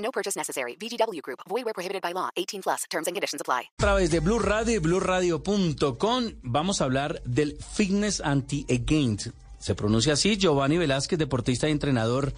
No 0.00 0.10
purchase 0.10 0.36
necessary. 0.38 0.76
VGW 0.76 1.20
Group. 1.22 1.40
Void 1.48 1.64
where 1.64 1.74
prohibited 1.74 2.02
by 2.02 2.12
law. 2.12 2.30
18 2.36 2.62
plus. 2.62 2.84
Terms 2.90 3.06
and 3.06 3.14
conditions 3.14 3.40
apply. 3.40 3.70
A 3.78 3.82
través 3.82 4.10
de 4.10 4.20
Blue 4.20 4.38
Radio 4.38 4.74
y 4.74 4.78
BlueRadio.com 4.78 6.24
vamos 6.42 6.80
a 6.80 6.84
hablar 6.84 7.22
del 7.24 7.56
Fitness 7.74 8.20
Anti-Again. 8.20 9.18
Se 9.58 9.74
pronuncia 9.74 10.14
así. 10.14 10.36
Giovanni 10.36 10.78
Velázquez, 10.78 11.18
deportista 11.18 11.68
y 11.68 11.72
entrenador 11.72 12.32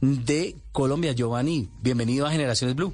de 0.00 0.56
Colombia. 0.72 1.12
Giovanni, 1.12 1.68
bienvenido 1.80 2.26
a 2.26 2.30
Generaciones 2.30 2.74
Blue. 2.76 2.92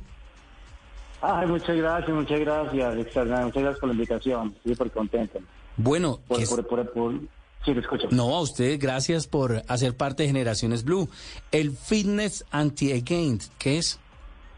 Ay, 1.22 1.46
muchas 1.46 1.74
gracias, 1.76 2.10
muchas 2.10 2.40
gracias. 2.40 2.94
Muchas 2.96 3.26
gracias 3.26 3.78
por 3.78 3.88
la 3.88 3.94
invitación. 3.94 4.52
Estoy 4.56 4.72
súper 4.74 4.90
contento. 4.92 5.38
Bueno, 5.76 6.20
Por, 6.28 6.36
¿qué 6.36 6.42
es- 6.44 6.50
por, 6.50 6.66
por, 6.66 6.92
por- 6.92 7.20
Sí, 7.64 7.72
lo 7.74 7.80
escucho. 7.80 8.08
no, 8.10 8.34
a 8.36 8.40
usted 8.42 8.78
gracias 8.80 9.26
por 9.26 9.62
hacer 9.68 9.96
parte 9.96 10.22
de 10.24 10.28
Generaciones 10.28 10.84
Blue. 10.84 11.08
El 11.50 11.70
Fitness 11.72 12.44
Anti-Again, 12.50 13.38
¿qué 13.58 13.78
es? 13.78 13.98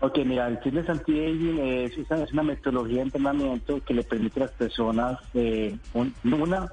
Ok, 0.00 0.18
mira, 0.26 0.46
el 0.48 0.58
fitness 0.58 0.88
anti-aging 0.90 1.58
es, 1.58 1.92
es 1.96 2.32
una- 2.32 2.42
metodología 2.42 2.96
de 2.96 3.02
entrenamiento 3.02 3.82
que 3.82 3.94
le 3.94 4.02
permite 4.02 4.40
a 4.40 4.44
las 4.46 4.52
personas, 4.52 5.18
eh, 5.32 5.74
un- 5.94 6.14
una, 6.24 6.68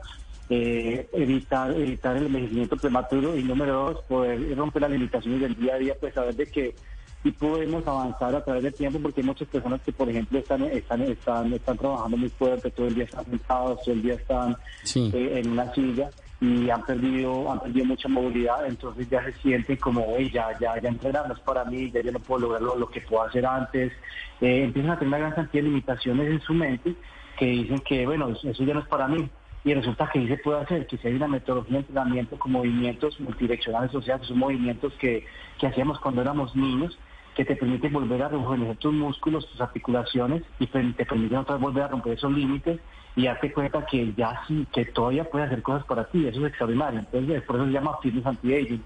eh, 0.50 1.08
evitar, 1.14 1.72
evitar 1.72 2.18
el 2.18 2.26
envejecimiento 2.26 2.76
prematuro 2.76 3.38
y 3.38 3.44
número 3.44 3.74
dos, 3.94 4.02
poder 4.10 4.56
romper 4.58 4.82
las 4.82 4.92
limitaciones 4.92 5.40
del 5.40 5.56
día 5.56 5.76
a 5.76 5.78
día, 5.78 5.96
pues 6.00 6.14
saber 6.14 6.36
de 6.36 6.48
que 6.48 6.76
sí 7.24 7.32
podemos 7.32 7.88
avanzar 7.88 8.36
a 8.36 8.44
través 8.44 8.64
del 8.64 8.74
tiempo 8.74 9.00
porque 9.02 9.22
hay 9.22 9.28
muchas 9.28 9.48
personas 9.48 9.80
que, 9.82 9.94
por 9.94 10.10
ejemplo, 10.10 10.38
están, 10.40 10.62
están, 10.64 11.02
están, 11.04 11.54
están 11.54 11.78
trabajando 11.78 12.18
muy 12.18 12.30
fuerte, 12.30 12.70
todo 12.72 12.88
el 12.88 12.96
día 12.96 13.06
están 13.06 13.24
sentados, 13.26 13.80
todo 13.86 13.96
el 13.96 14.02
día 14.02 14.16
están 14.16 14.58
Sí. 14.84 15.10
eh, 15.14 15.40
en 15.42 15.52
una 15.52 15.74
silla 15.74 16.10
y 16.44 16.70
han 16.70 16.84
perdido 16.84 17.50
han 17.50 17.60
perdido 17.62 17.86
mucha 17.86 18.10
movilidad, 18.10 18.66
entonces 18.66 19.10
ya 19.10 19.24
se 19.24 19.32
sienten 19.42 19.78
como, 19.78 20.18
"Ey, 20.18 20.30
ya, 20.30 20.48
ya, 20.60 20.80
ya 20.82 20.90
es 20.90 21.40
para 21.46 21.64
mí, 21.64 21.90
ya 21.90 22.02
yo 22.02 22.12
no 22.12 22.20
puedo 22.20 22.42
lograr 22.42 22.62
lo, 22.62 22.78
lo 22.78 22.90
que 22.90 23.00
puedo 23.02 23.24
hacer 23.24 23.46
antes. 23.46 23.94
Eh, 24.42 24.64
empiezan 24.66 24.92
a 24.92 25.00
tener 25.00 25.08
una 25.08 25.20
gran 25.20 25.32
cantidad 25.32 25.64
de 25.64 25.70
limitaciones 25.70 26.30
en 26.30 26.42
su 26.42 26.54
mente 26.54 26.96
que 27.38 27.46
dicen 27.46 27.80
que, 27.80 28.06
bueno, 28.06 28.30
eso 28.30 28.64
ya 28.64 28.74
no 28.74 28.82
es 28.82 28.88
para 28.88 29.08
mí. 29.08 29.30
Y 29.64 29.74
resulta 29.74 30.10
que 30.12 30.20
sí 30.20 30.28
se 30.28 30.38
puede 30.38 30.60
hacer, 30.60 30.86
que 30.88 30.98
si 30.98 31.08
hay 31.08 31.14
una 31.14 31.30
metodología 31.30 31.76
de 31.76 31.80
entrenamiento 31.80 32.38
con 32.38 32.52
movimientos 32.52 33.18
multidireccionales, 33.22 33.96
o 33.96 34.02
sea, 34.02 34.20
son 34.20 34.38
movimientos 34.38 34.92
que, 35.00 35.26
que 35.58 35.68
hacíamos 35.68 36.00
cuando 36.02 36.22
éramos 36.22 36.54
niños, 36.54 37.00
que 37.36 37.46
te 37.46 37.56
permiten 37.56 37.94
volver 37.94 38.22
a 38.22 38.30
rejuvenecer 38.30 38.78
tus 38.78 38.94
músculos, 38.94 39.48
tus 39.50 39.62
articulaciones 39.62 40.44
y 40.60 40.68
te 40.68 41.06
permiten 41.06 41.38
otra 41.38 41.56
vez 41.56 41.62
volver 41.62 41.84
a 41.84 41.88
romper 41.88 42.14
esos 42.14 42.32
límites 42.32 42.80
y 43.16 43.26
darte 43.26 43.52
cuenta 43.52 43.86
que 43.86 44.14
ya 44.16 44.42
sí, 44.48 44.66
que 44.74 44.86
todavía 44.86 45.24
puedes 45.24 45.48
hacer 45.48 45.62
cosas 45.62 45.86
para 45.86 46.06
ti, 46.06 46.26
eso 46.28 46.40
es 46.42 46.48
extraordinario. 46.48 47.00
Entonces, 47.00 47.42
por 47.44 47.56
eso 47.56 47.66
se 47.66 47.72
llama 47.72 47.98
fitness 48.02 48.26
anti-aging. 48.26 48.84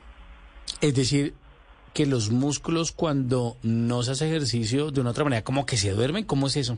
Es 0.81 0.95
decir, 0.95 1.34
que 1.94 2.06
los 2.06 2.30
músculos 2.31 2.92
cuando 2.92 3.56
no 3.64 4.04
se 4.04 4.12
hace 4.12 4.28
ejercicio 4.28 4.92
de 4.92 5.02
una 5.02 5.11
otra 5.11 5.23
manera, 5.23 5.44
como 5.44 5.66
que 5.66 5.78
se 5.78 5.92
duermen, 5.92 6.26
¿cómo 6.26 6.48
es 6.48 6.58
eso? 6.58 6.78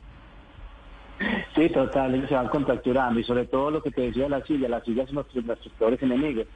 Sí, 1.56 1.70
total, 1.70 2.16
ellos 2.16 2.30
se 2.30 2.36
van 2.36 2.48
contracturando 2.48 3.20
y 3.20 3.24
sobre 3.24 3.46
todo 3.46 3.72
lo 3.72 3.84
que 3.84 3.92
te 3.92 4.02
decía 4.02 4.24
de 4.24 4.30
la 4.30 4.46
silla, 4.46 4.70
las 4.70 4.84
sillas 4.86 5.08
son 5.08 5.16
nuestros, 5.16 5.44
nuestros 5.44 5.74
peores 5.74 6.02
enemigos. 6.02 6.48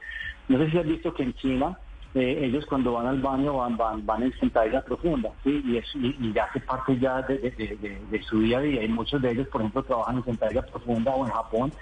No 0.48 0.58
sé 0.58 0.70
si 0.70 0.78
has 0.78 0.86
visto 0.86 1.12
que 1.12 1.24
en 1.24 1.34
China 1.34 1.78
eh, 2.14 2.44
ellos 2.44 2.64
cuando 2.66 2.92
van 2.92 3.06
al 3.06 3.20
baño 3.20 3.54
van 3.56 3.76
van, 3.76 4.06
van 4.06 4.22
en 4.22 4.32
sentadilla 4.38 4.82
profunda, 4.84 5.30
¿sí? 5.42 5.62
y, 5.66 5.76
es, 5.78 5.86
y, 5.94 6.16
y 6.20 6.32
ya 6.32 6.44
hace 6.44 6.60
parte 6.60 6.96
ya 6.98 7.22
de, 7.22 7.38
de- 7.38 7.50
de- 7.50 7.76
de- 7.76 8.00
de 8.10 8.22
su 8.22 8.38
día 8.40 8.58
a 8.58 8.60
día 8.60 8.82
y 8.84 8.88
muchos 8.88 9.20
de 9.20 9.32
ellos, 9.32 9.48
por 9.48 9.60
ejemplo, 9.60 9.82
trabajan 9.82 10.18
en 10.18 10.24
sentadilla 10.24 10.62
profunda 10.62 11.12
o 11.14 11.26
en 11.26 11.32
Japón, 11.32 11.72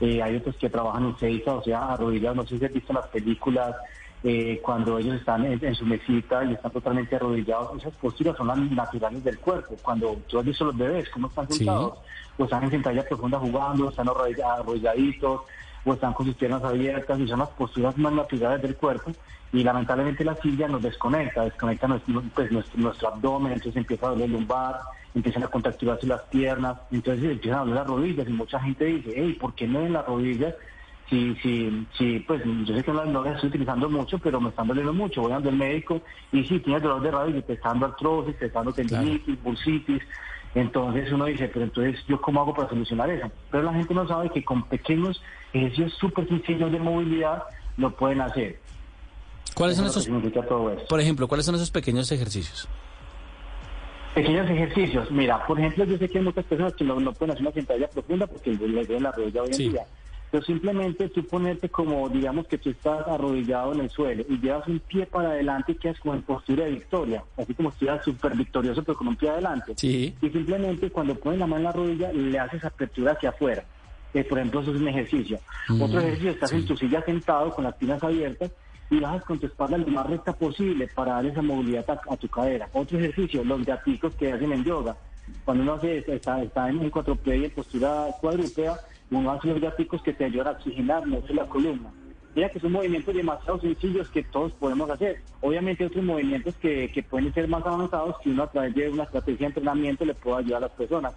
eh, 0.00 0.22
hay 0.22 0.36
otros 0.36 0.56
que 0.56 0.70
trabajan 0.70 1.04
en 1.06 1.16
seisa, 1.18 1.54
o 1.54 1.62
sea, 1.62 1.92
arrodillados, 1.92 2.36
no 2.36 2.46
sé 2.46 2.58
si 2.58 2.64
has 2.64 2.72
visto 2.72 2.92
las 2.92 3.06
películas 3.08 3.76
eh, 4.24 4.60
cuando 4.62 4.98
ellos 4.98 5.16
están 5.16 5.44
en, 5.44 5.62
en 5.64 5.74
su 5.74 5.84
mesita 5.84 6.44
y 6.44 6.52
están 6.54 6.70
totalmente 6.70 7.16
arrodillados, 7.16 7.76
esas 7.76 7.94
posturas 7.96 8.36
son 8.36 8.46
las 8.46 8.58
naturales 8.58 9.22
del 9.24 9.38
cuerpo. 9.40 9.76
Cuando 9.82 10.16
tú 10.28 10.38
has 10.38 10.44
visto 10.44 10.64
los 10.64 10.76
bebés, 10.76 11.08
cómo 11.10 11.26
están 11.26 11.48
Sí. 11.48 11.56
sentados, 11.58 11.98
o 12.38 12.44
están 12.44 12.62
en 12.64 12.70
sentadilla 12.70 13.02
profunda 13.04 13.38
jugando, 13.40 13.88
están 13.90 14.08
arrodilla- 14.08 14.54
arrodilladitos, 14.60 15.40
o 15.84 15.94
están 15.94 16.12
con 16.12 16.26
sus 16.26 16.34
piernas 16.36 16.62
abiertas, 16.62 17.18
y 17.18 17.26
son 17.28 17.40
las 17.40 17.50
posturas 17.50 17.96
más 17.98 18.12
naturales 18.12 18.62
del 18.62 18.76
cuerpo. 18.76 19.12
Y 19.52 19.62
lamentablemente 19.62 20.24
la 20.24 20.34
silla 20.36 20.68
nos 20.68 20.82
desconecta, 20.82 21.44
desconecta 21.44 21.86
nuestro, 21.86 22.22
pues, 22.34 22.50
nuestro, 22.50 22.80
nuestro 22.80 23.08
abdomen, 23.08 23.52
entonces 23.52 23.76
empieza 23.76 24.06
a 24.06 24.10
doler 24.10 24.26
el 24.26 24.32
lumbar, 24.32 24.80
empiezan 25.14 25.42
a 25.42 25.48
contracturarse 25.48 26.06
las 26.06 26.22
piernas, 26.22 26.78
entonces 26.90 27.24
empiezan 27.30 27.58
a 27.58 27.62
doler 27.64 27.76
las 27.76 27.86
rodillas, 27.86 28.28
y 28.28 28.32
mucha 28.32 28.58
gente 28.60 28.84
dice, 28.86 29.12
hey, 29.14 29.36
¿por 29.38 29.54
qué 29.54 29.66
no 29.68 29.80
en 29.80 29.92
las 29.92 30.06
rodillas? 30.06 30.54
Sí, 31.10 31.36
sí, 31.42 31.86
sí, 31.98 32.24
pues 32.26 32.42
yo 32.64 32.74
sé 32.74 32.82
que 32.82 32.90
no, 32.90 33.04
no 33.04 33.22
las 33.22 33.34
estoy 33.34 33.50
utilizando 33.50 33.90
mucho, 33.90 34.18
pero 34.18 34.40
me 34.40 34.48
están 34.48 34.66
doliendo 34.66 34.94
mucho. 34.94 35.20
Voy 35.20 35.32
al 35.32 35.42
médico 35.52 36.00
y 36.32 36.42
sí, 36.44 36.58
tienes 36.60 36.82
dolor 36.82 37.02
de 37.02 37.10
rodilla, 37.10 37.42
te 37.42 37.52
está 37.52 37.68
dando 37.68 37.86
artrosis, 37.86 38.38
te 38.38 38.46
está 38.46 38.60
dando 38.60 38.72
tendinitis, 38.72 39.42
bursitis. 39.42 40.02
Entonces 40.54 41.10
uno 41.12 41.24
dice, 41.24 41.48
pero 41.48 41.64
entonces, 41.64 41.98
¿yo 42.08 42.20
cómo 42.20 42.42
hago 42.42 42.54
para 42.54 42.68
solucionar 42.68 43.08
eso? 43.10 43.30
Pero 43.50 43.62
la 43.64 43.72
gente 43.72 43.94
no 43.94 44.06
sabe 44.06 44.28
que 44.30 44.44
con 44.44 44.64
pequeños 44.64 45.22
ejercicios 45.52 45.94
súper 45.94 46.28
sencillos 46.28 46.70
de 46.70 46.78
movilidad 46.78 47.42
lo 47.78 47.90
pueden 47.96 48.20
hacer. 48.20 48.58
¿Cuáles 49.54 49.76
son 49.76 49.86
Eso 49.86 50.00
es 50.00 50.06
esos, 50.08 50.46
todo 50.48 50.76
por 50.88 51.00
ejemplo, 51.00 51.28
cuáles 51.28 51.46
son 51.46 51.54
esos 51.54 51.70
pequeños 51.70 52.10
ejercicios? 52.12 52.68
Pequeños 54.14 54.48
ejercicios. 54.50 55.10
Mira, 55.10 55.44
por 55.46 55.58
ejemplo, 55.58 55.84
yo 55.84 55.96
sé 55.96 56.08
que 56.08 56.18
hay 56.18 56.24
muchas 56.24 56.44
personas 56.44 56.74
que 56.74 56.84
no, 56.84 57.00
no 57.00 57.12
pueden 57.12 57.32
hacer 57.32 57.42
una 57.46 57.52
sentadilla 57.52 57.88
profunda 57.88 58.26
porque 58.26 58.50
les 58.50 58.86
duele 58.86 59.00
la 59.00 59.12
rodilla 59.12 59.42
hoy 59.42 59.52
Sí. 59.54 59.66
en 59.66 59.72
día. 59.72 59.86
Pero 60.32 60.44
simplemente 60.44 61.10
tú 61.10 61.26
ponerte 61.26 61.68
como, 61.68 62.08
digamos 62.08 62.46
que 62.46 62.56
tú 62.56 62.70
estás 62.70 63.06
arrodillado 63.06 63.74
en 63.74 63.80
el 63.80 63.90
suelo 63.90 64.24
y 64.30 64.40
llevas 64.40 64.66
un 64.66 64.80
pie 64.80 65.04
para 65.04 65.28
adelante 65.28 65.72
y 65.72 65.74
quedas 65.74 66.00
como 66.00 66.14
en 66.14 66.22
postura 66.22 66.64
de 66.64 66.70
victoria, 66.70 67.22
así 67.36 67.52
como 67.52 67.68
si 67.68 67.74
estuvieras 67.74 68.02
súper 68.02 68.34
victorioso 68.34 68.82
pero 68.82 68.96
con 68.96 69.08
un 69.08 69.16
pie 69.16 69.28
adelante. 69.28 69.74
Sí. 69.76 70.14
Y 70.22 70.30
simplemente 70.30 70.90
cuando 70.90 71.14
pones 71.14 71.38
la 71.38 71.46
mano 71.46 71.58
en 71.58 71.64
la 71.64 71.72
rodilla 71.72 72.12
le 72.14 72.38
haces 72.38 72.64
apertura 72.64 73.12
hacia 73.12 73.28
afuera. 73.28 73.62
Eh, 74.14 74.24
por 74.24 74.38
ejemplo, 74.38 74.62
eso 74.62 74.70
es 74.74 74.80
un 74.80 74.88
ejercicio. 74.88 75.38
Mm, 75.68 75.82
Otro 75.82 76.00
ejercicio, 76.00 76.30
estás 76.30 76.48
sí. 76.48 76.56
en 76.56 76.66
tu 76.66 76.76
silla 76.78 77.02
sentado 77.04 77.50
con 77.50 77.64
las 77.64 77.74
piernas 77.74 78.02
abiertas 78.02 78.50
y 78.88 79.00
bajas 79.00 79.24
con 79.24 79.38
tu 79.38 79.46
espalda 79.46 79.76
lo 79.76 79.86
más 79.88 80.06
recta 80.06 80.32
posible 80.32 80.88
para 80.94 81.12
dar 81.12 81.26
esa 81.26 81.42
movilidad 81.42 81.84
a, 81.90 82.00
a 82.10 82.16
tu 82.16 82.28
cadera. 82.28 82.70
Otro 82.72 82.98
ejercicio, 82.98 83.44
los 83.44 83.66
gaticos 83.66 84.14
que 84.14 84.32
hacen 84.32 84.50
en 84.52 84.64
yoga. 84.64 84.96
Cuando 85.44 85.62
uno 85.62 85.74
hace, 85.74 85.98
está, 86.06 86.42
está 86.42 86.70
en, 86.70 86.80
en 86.80 86.88
cuatro 86.88 87.18
y 87.26 87.30
en 87.44 87.50
postura 87.50 88.06
cuadrúpeda, 88.18 88.80
uno 89.12 89.30
hace 89.30 89.48
los 89.48 89.60
gaticos 89.60 90.02
que 90.02 90.12
te 90.12 90.24
ayudan 90.24 90.48
a 90.48 90.50
oxigenar 90.52 91.06
mucho 91.06 91.32
la 91.34 91.46
columna. 91.46 91.90
Mira 92.34 92.48
que 92.48 92.60
son 92.60 92.72
movimientos 92.72 93.14
demasiado 93.14 93.60
sencillos 93.60 94.08
que 94.08 94.22
todos 94.22 94.52
podemos 94.52 94.88
hacer. 94.88 95.20
Obviamente 95.42 95.84
otros 95.84 96.02
movimientos 96.02 96.54
que, 96.56 96.90
que 96.90 97.02
pueden 97.02 97.32
ser 97.34 97.46
más 97.46 97.64
avanzados 97.66 98.16
que 98.22 98.30
uno 98.30 98.44
a 98.44 98.50
través 98.50 98.74
de 98.74 98.88
una 98.88 99.02
estrategia 99.02 99.40
de 99.40 99.46
entrenamiento 99.46 100.04
le 100.04 100.14
puede 100.14 100.38
ayudar 100.38 100.58
a 100.58 100.66
las 100.66 100.76
personas. 100.76 101.14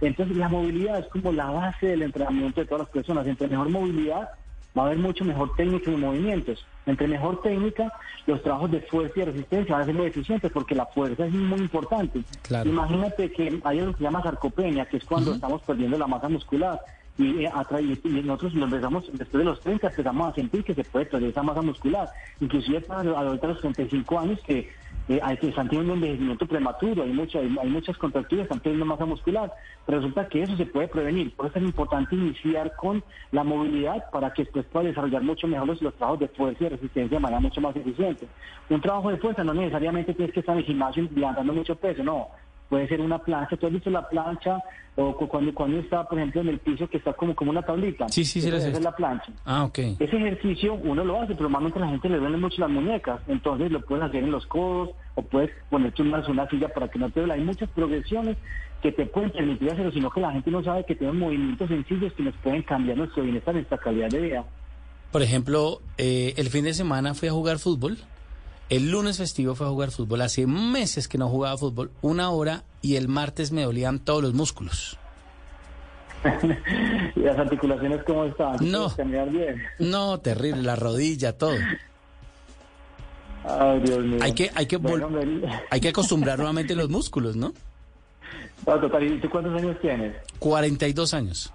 Entonces 0.00 0.36
la 0.36 0.48
movilidad 0.48 0.98
es 0.98 1.06
como 1.06 1.32
la 1.32 1.50
base 1.50 1.86
del 1.86 2.02
entrenamiento 2.02 2.60
de 2.60 2.66
todas 2.66 2.80
las 2.80 2.90
personas. 2.90 3.26
Entre 3.26 3.46
mejor 3.46 3.68
movilidad 3.68 4.28
va 4.76 4.82
a 4.82 4.86
haber 4.86 4.98
mucho 4.98 5.24
mejor 5.24 5.54
técnica 5.56 5.90
y 5.90 5.96
movimientos. 5.96 6.66
Entre 6.84 7.08
mejor 7.08 7.40
técnica, 7.42 7.92
los 8.26 8.42
trabajos 8.42 8.70
de 8.70 8.80
fuerza 8.82 9.20
y 9.20 9.24
resistencia 9.24 9.74
van 9.74 9.82
a 9.82 9.86
ser 9.86 9.94
muy 9.94 10.06
eficientes 10.06 10.50
porque 10.52 10.74
la 10.74 10.86
fuerza 10.86 11.26
es 11.26 11.32
muy 11.32 11.60
importante. 11.60 12.22
Claro. 12.42 12.68
Imagínate 12.68 13.32
que 13.32 13.60
hay 13.64 13.78
algo 13.78 13.92
que 13.92 13.98
se 13.98 14.04
llama 14.04 14.22
sarcopenia, 14.22 14.86
que 14.86 14.98
es 14.98 15.04
cuando 15.04 15.34
estamos 15.34 15.62
perdiendo 15.62 15.96
la 15.96 16.06
masa 16.06 16.28
muscular. 16.28 16.78
Y, 17.18 17.44
eh, 17.44 17.50
y- 17.80 18.08
y 18.08 18.22
nosotros 18.22 18.54
lo 18.54 18.64
empezamos, 18.64 19.04
después 19.12 19.38
de 19.40 19.44
los 19.44 19.60
30 19.62 19.88
empezamos 19.88 20.30
a 20.30 20.34
sentir 20.34 20.64
que 20.64 20.74
se 20.74 20.84
puede 20.84 21.06
perder 21.06 21.30
esa 21.30 21.42
masa 21.42 21.62
muscular. 21.62 22.10
Inclusive 22.40 22.84
a 22.90 23.02
los 23.02 23.40
35 23.60 24.18
años 24.18 24.38
que 24.46 24.70
eh, 25.08 25.20
que 25.40 25.48
están 25.48 25.68
teniendo 25.68 25.92
un 25.92 25.98
envejecimiento 25.98 26.46
prematuro, 26.46 27.04
hay, 27.04 27.12
mucha, 27.12 27.38
hay, 27.38 27.48
muchas 27.68 27.96
contracturas, 27.96 28.44
están 28.44 28.58
teniendo 28.60 28.84
masa 28.84 29.04
muscular, 29.04 29.52
resulta 29.86 30.28
que 30.28 30.42
eso 30.42 30.56
se 30.56 30.66
puede 30.66 30.88
prevenir. 30.88 31.34
Por 31.36 31.46
eso 31.46 31.58
es 31.60 31.64
importante 31.64 32.16
iniciar 32.16 32.74
con 32.74 33.04
la 33.30 33.44
movilidad 33.44 34.10
para 34.10 34.32
que 34.32 34.42
después 34.42 34.66
pueda 34.66 34.88
desarrollar 34.88 35.22
mucho 35.22 35.46
mejor 35.46 35.68
los, 35.68 35.80
los 35.80 35.94
trabajos 35.94 36.20
de 36.20 36.28
fuerza 36.28 36.64
y 36.64 36.68
resistencia 36.70 37.16
de 37.18 37.20
manera 37.22 37.40
mucho 37.40 37.60
más 37.60 37.76
eficiente. 37.76 38.26
Un 38.68 38.80
trabajo 38.80 39.10
de 39.10 39.18
fuerza 39.18 39.44
no 39.44 39.54
necesariamente 39.54 40.12
tienes 40.12 40.34
que 40.34 40.40
estar 40.40 40.54
en 40.54 40.60
el 40.60 40.66
gimnasio 40.66 41.08
levantando 41.14 41.52
mucho 41.52 41.76
peso, 41.76 42.02
no. 42.02 42.28
Puede 42.68 42.88
ser 42.88 43.00
una 43.00 43.18
plancha, 43.18 43.56
tú 43.56 43.66
has 43.66 43.72
visto 43.72 43.90
la 43.90 44.08
plancha 44.08 44.60
o 44.96 45.16
cu- 45.16 45.28
cuando, 45.28 45.54
cuando 45.54 45.78
está, 45.78 46.04
por 46.04 46.18
ejemplo, 46.18 46.40
en 46.40 46.48
el 46.48 46.58
piso 46.58 46.88
que 46.88 46.96
está 46.98 47.12
como, 47.12 47.34
como 47.36 47.50
una 47.52 47.62
tablita. 47.62 48.08
Sí, 48.08 48.24
sí, 48.24 48.40
sí, 48.40 48.48
Esa 48.48 48.68
es 48.70 48.80
la 48.82 48.92
plancha. 48.96 49.30
Ah, 49.44 49.64
ok. 49.64 49.78
Ese 49.98 50.16
ejercicio 50.16 50.74
uno 50.74 51.04
lo 51.04 51.20
hace, 51.20 51.34
pero 51.34 51.42
normalmente 51.44 51.78
a 51.78 51.82
la 51.82 51.88
gente 51.88 52.08
le 52.08 52.18
duelen 52.18 52.40
mucho 52.40 52.60
las 52.60 52.70
muñecas, 52.70 53.20
entonces 53.28 53.70
lo 53.70 53.80
puedes 53.82 54.04
hacer 54.04 54.24
en 54.24 54.30
los 54.32 54.46
codos 54.46 54.90
o 55.14 55.22
puedes 55.22 55.50
ponerte 55.70 56.02
una, 56.02 56.26
una 56.28 56.48
silla 56.48 56.68
para 56.68 56.88
que 56.88 56.98
no 56.98 57.08
te 57.10 57.20
duela. 57.20 57.34
Hay 57.34 57.44
muchas 57.44 57.68
progresiones 57.70 58.36
que 58.82 58.90
te 58.92 59.06
pueden 59.06 59.30
permitir 59.30 59.70
hacerlo, 59.70 59.92
sino 59.92 60.10
que 60.10 60.20
la 60.20 60.32
gente 60.32 60.50
no 60.50 60.62
sabe 60.64 60.84
que 60.84 60.94
tienen 60.96 61.18
movimientos 61.18 61.68
sencillos 61.68 62.12
que 62.14 62.22
nos 62.24 62.34
pueden 62.36 62.62
cambiar 62.62 62.96
nuestro 62.98 63.22
bienestar, 63.22 63.54
nuestra 63.54 63.78
calidad 63.78 64.08
de 64.08 64.20
vida. 64.20 64.44
Por 65.12 65.22
ejemplo, 65.22 65.80
eh, 65.98 66.34
el 66.36 66.48
fin 66.48 66.64
de 66.64 66.74
semana 66.74 67.14
fui 67.14 67.28
a 67.28 67.32
jugar 67.32 67.58
fútbol. 67.58 67.96
El 68.68 68.90
lunes 68.90 69.18
festivo 69.18 69.54
fue 69.54 69.66
a 69.66 69.70
jugar 69.70 69.90
fútbol. 69.90 70.22
Hace 70.22 70.46
meses 70.46 71.06
que 71.06 71.18
no 71.18 71.28
jugaba 71.28 71.56
fútbol, 71.56 71.92
una 72.02 72.30
hora, 72.30 72.64
y 72.82 72.96
el 72.96 73.08
martes 73.08 73.52
me 73.52 73.62
dolían 73.62 74.00
todos 74.00 74.22
los 74.22 74.34
músculos. 74.34 74.98
¿Y 77.16 77.20
las 77.20 77.38
articulaciones 77.38 78.02
cómo 78.04 78.24
están? 78.24 78.56
No. 78.60 78.78
¿Puedes 78.80 78.94
caminar 78.94 79.30
bien? 79.30 79.62
No, 79.78 80.18
terrible, 80.18 80.62
la 80.62 80.74
rodilla, 80.74 81.36
todo. 81.38 81.54
Ay, 83.44 83.80
Dios 83.80 84.00
mío. 84.00 84.18
Hay 84.20 84.32
que, 84.32 84.50
hay 84.52 84.66
que, 84.66 84.76
Bueno, 84.78 85.08
hay 85.70 85.80
que 85.80 85.88
acostumbrar 85.88 86.36
nuevamente 86.38 86.74
los 86.74 86.88
músculos, 86.88 87.36
¿no? 87.36 87.52
Total, 88.64 89.02
¿y 89.04 89.20
tú 89.20 89.30
cuántos 89.30 89.54
años 89.54 89.76
tienes? 89.80 90.16
42 90.40 91.14
años. 91.14 91.52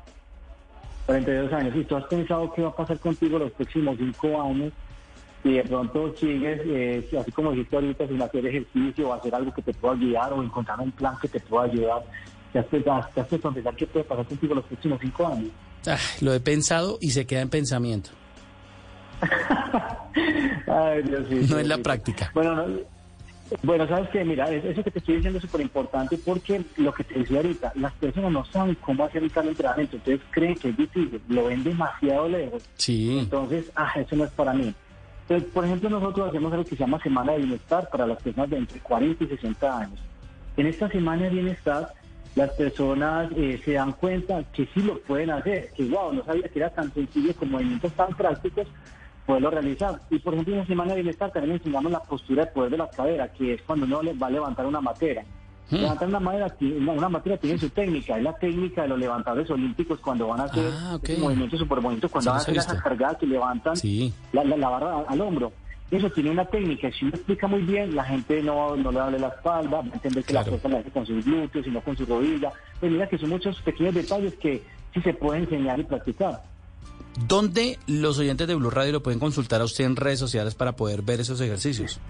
42 1.08 1.52
años. 1.52 1.76
¿Y 1.76 1.84
tú 1.84 1.98
has 1.98 2.06
pensado 2.06 2.54
qué 2.54 2.62
va 2.62 2.70
a 2.70 2.76
pasar 2.76 2.98
contigo 3.00 3.38
los 3.38 3.52
próximos 3.52 3.98
5 3.98 4.42
años? 4.42 4.72
Y 5.44 5.54
de 5.54 5.64
pronto 5.64 6.14
sigues, 6.18 6.62
eh, 6.66 7.10
así 7.20 7.32
como 7.32 7.52
dijiste 7.52 7.76
ahorita, 7.76 8.08
sin 8.08 8.22
hacer 8.22 8.46
ejercicio 8.46 9.10
o 9.10 9.14
hacer 9.14 9.34
algo 9.34 9.52
que 9.54 9.62
te 9.64 9.74
pueda 9.74 9.96
guiar 9.96 10.34
o 10.34 10.44
encontrar 10.44 10.80
un 10.80 10.92
plan 10.92 11.16
que 11.22 11.28
te 11.28 11.40
pueda 11.40 11.66
ayudar. 11.66 12.04
¿Te 12.54 12.60
has 12.60 12.66
te 12.68 13.54
pensar 13.56 13.76
qué 13.76 13.88
puede 13.88 14.06
pasar 14.06 14.26
contigo 14.26 14.54
los 14.56 14.66
próximos 14.66 15.00
5 15.02 15.28
años? 15.28 15.50
Ah, 15.88 15.98
lo 16.20 16.34
he 16.34 16.40
pensado 16.40 16.98
y 17.02 17.12
se 17.12 17.26
queda 17.26 17.42
en 17.42 17.50
pensamiento. 17.50 18.12
Ay, 20.68 21.04
Dios 21.04 21.30
mío. 21.30 21.42
No 21.50 21.60
en 21.60 21.70
la 21.70 21.78
práctica. 21.78 22.32
Bueno, 22.34 22.56
no- 22.56 22.80
bueno, 23.64 23.86
sabes 23.88 24.10
que 24.10 24.24
mira, 24.24 24.50
es- 24.50 24.64
eso 24.64 24.82
que 24.84 24.92
te 24.92 25.00
estoy 25.00 25.16
diciendo 25.16 25.38
es 25.38 25.44
súper 25.44 25.62
importante 25.62 26.18
porque 26.18 26.64
lo 26.78 26.94
que 26.94 27.04
te 27.04 27.20
decía 27.20 27.38
ahorita, 27.38 27.74
las 27.76 27.92
personas 27.94 28.32
no 28.32 28.46
saben 28.46 28.76
cómo 28.76 29.04
hacer 29.04 29.24
tal 29.30 29.50
entrenamiento, 29.50 29.98
entonces 29.98 30.22
creen 30.32 30.56
que 30.56 30.70
es 30.70 30.78
difícil, 30.78 31.22
lo 31.28 31.46
ven 31.48 31.62
demasiado 31.64 32.30
lejos. 32.30 32.64
Sí. 32.78 33.20
Entonces, 33.20 33.70
ah, 33.76 33.92
eso 33.98 34.16
no 34.16 34.24
es 34.24 34.32
para 34.32 34.54
mí. 34.54 34.74
Entonces, 35.22 35.50
por 35.54 35.66
ejemplo, 35.66 35.90
nosotros 35.90 36.30
hacemos 36.30 36.52
algo 36.52 36.66
que 36.66 36.72
se 36.72 36.78
llama 36.78 37.02
Semana 37.02 37.34
de 37.34 37.40
Bienestar 37.40 37.90
para 37.90 38.06
las 38.06 38.22
personas 38.22 38.50
de 38.50 38.58
entre 38.58 38.80
40 38.80 39.24
y 39.24 39.28
60 39.28 39.80
años. 39.80 40.00
En 40.58 40.68
esta 40.68 40.90
Semana 40.90 41.24
de 41.24 41.30
Bienestar, 41.30 41.94
las 42.36 42.52
personas 42.52 43.32
eh, 43.36 43.62
se 43.64 43.74
dan 43.74 43.94
cuenta 43.94 44.44
que 44.54 44.68
sí 44.74 44.82
lo 44.82 45.00
pueden 45.02 45.32
hacer, 45.32 45.70
que 45.76 45.84
wow, 45.86 46.14
no 46.14 46.24
sabía 46.24 46.48
que 46.48 46.60
era 46.60 46.70
tan 46.70 46.94
sencillo 46.94 47.34
con 47.36 47.52
movimientos 47.52 47.92
tan 47.94 48.14
prácticos 48.16 48.68
poderlo 49.26 49.52
realizar. 49.52 50.00
Y 50.10 50.20
por 50.20 50.34
ejemplo, 50.34 50.54
en 50.54 50.60
la 50.62 50.66
Semana 50.66 50.92
de 50.92 51.02
Bienestar 51.02 51.32
también 51.32 51.56
enseñamos 51.56 51.92
la 51.92 52.02
postura 52.02 52.46
de 52.46 52.52
poder 52.52 52.72
de 52.72 52.78
la 52.78 52.90
cadera, 52.90 53.32
que 53.32 53.54
es 53.54 53.62
cuando 53.62 53.86
uno 53.86 54.02
va 54.22 54.28
a 54.28 54.32
levantar 54.32 54.66
una 54.66 54.82
matera. 54.82 55.24
Hmm. 55.72 55.76
Levantar 55.78 56.08
una 56.10 56.20
madera, 56.20 56.56
una, 56.60 57.10
materia 57.10 57.38
tiene 57.40 57.58
su 57.58 57.70
técnica, 57.70 58.18
es 58.18 58.24
la 58.24 58.36
técnica 58.38 58.82
de 58.84 58.90
los 58.90 59.00
levantadores 59.00 59.50
olímpicos 59.50 60.00
cuando 60.00 60.28
van 60.28 60.42
a 60.42 60.44
hacer 60.44 60.70
Ah, 60.74 60.96
ok. 60.96 61.10
esos 61.10 61.20
movimientos 61.24 61.60
súper 61.60 61.80
bonitos, 61.80 62.12
cuando 62.12 62.24
Sí, 62.24 62.30
van 62.30 62.38
a 62.38 62.42
hacer 62.42 62.58
esas 62.58 62.82
cargadas 62.84 63.18
que 63.18 63.26
levantan 63.26 63.76
Sí. 63.78 64.14
la, 64.34 64.44
la, 64.44 64.58
la 64.58 64.70
barra 64.70 65.04
al 65.08 65.22
hombro. 65.22 65.52
Eso 65.90 66.10
tiene 66.10 66.30
una 66.32 66.46
técnica, 66.46 66.90
si 66.92 67.04
uno 67.06 67.16
explica 67.16 67.48
muy 67.48 67.62
bien, 67.64 67.96
la 67.96 68.04
gente 68.06 68.42
no, 68.42 68.76
no 68.78 68.92
le 68.92 69.00
duele 69.00 69.20
la 69.20 69.28
espalda, 69.30 69.70
va 69.70 69.80
a 69.80 69.94
entender 69.94 70.24
que 70.24 70.32
Claro. 70.32 70.46
la 70.52 70.58
fuerza 70.58 70.70
la 70.70 70.80
hace 70.80 70.90
con 70.92 71.06
sus 71.06 71.26
glúteos 71.26 71.68
y 71.68 71.70
no 71.70 71.82
con 71.82 71.98
su 71.98 72.06
rodilla. 72.06 72.52
Pues 72.80 72.92
mira 72.92 73.08
que 73.10 73.18
son 73.18 73.30
muchos 73.30 73.62
pequeños 73.62 73.94
detalles 73.96 74.34
que 74.36 74.64
sí 74.94 75.02
se 75.02 75.14
pueden 75.14 75.44
enseñar 75.44 75.80
y 75.80 75.84
practicar. 75.84 76.44
¿Dónde 77.28 77.78
los 77.88 78.18
oyentes 78.20 78.48
de 78.48 78.56
Blue 78.56 78.70
Radio 78.70 78.94
lo 78.94 79.04
pueden 79.04 79.20
consultar 79.20 79.60
a 79.60 79.66
usted 79.66 79.84
en 79.84 79.98
redes 79.98 80.20
sociales 80.20 80.56
para 80.56 80.74
poder 80.78 81.02
ver 81.02 81.20
esos 81.20 81.40
ejercicios? 81.42 82.00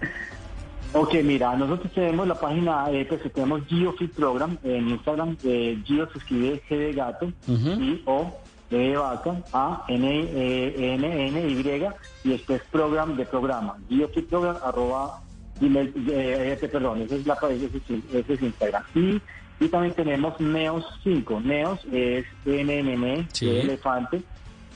Ok, 0.94 1.14
mira, 1.24 1.56
nosotros 1.56 1.90
tenemos 1.92 2.28
la 2.28 2.38
página, 2.38 2.90
eh, 2.90 3.06
pues 3.08 3.20
tenemos 3.32 3.62
GeoFit 3.66 4.12
Program 4.12 4.58
en 4.62 4.88
Instagram, 4.90 5.36
eh, 5.42 5.78
Geo 5.86 6.06
se 6.10 6.18
escribe 6.18 6.62
G 6.68 6.76
de 6.76 6.92
gato, 6.92 7.32
Ujú. 7.48 7.70
I 7.82 8.02
O 8.04 8.38
de 8.68 8.96
vaca, 8.96 9.42
A 9.52 9.84
N 9.88 10.06
E, 10.06 10.94
N 10.94 11.28
N 11.28 11.48
Y 11.48 11.84
y 12.24 12.28
después 12.30 12.62
program 12.70 13.16
de 13.16 13.24
programa, 13.24 13.76
GeoFit 13.88 14.28
Program 14.28 14.56
arroba 14.62 15.20
gmail, 15.60 15.88
eh, 16.10 16.58
eh, 16.60 16.68
perdón, 16.68 17.02
esa 17.02 17.14
es 17.16 17.26
la 17.26 17.38
ese 17.50 17.66
es, 17.66 18.04
ese 18.14 18.34
es 18.34 18.42
Instagram. 18.42 18.82
Y, 18.94 19.20
y 19.60 19.68
también 19.68 19.94
tenemos 19.94 20.38
Neos 20.40 20.84
5, 21.04 21.40
Neos 21.40 21.80
es 21.90 22.26
N 22.44 22.78
N 22.78 22.92
N 22.92 23.28
Sí. 23.32 23.48
elefante, 23.48 24.22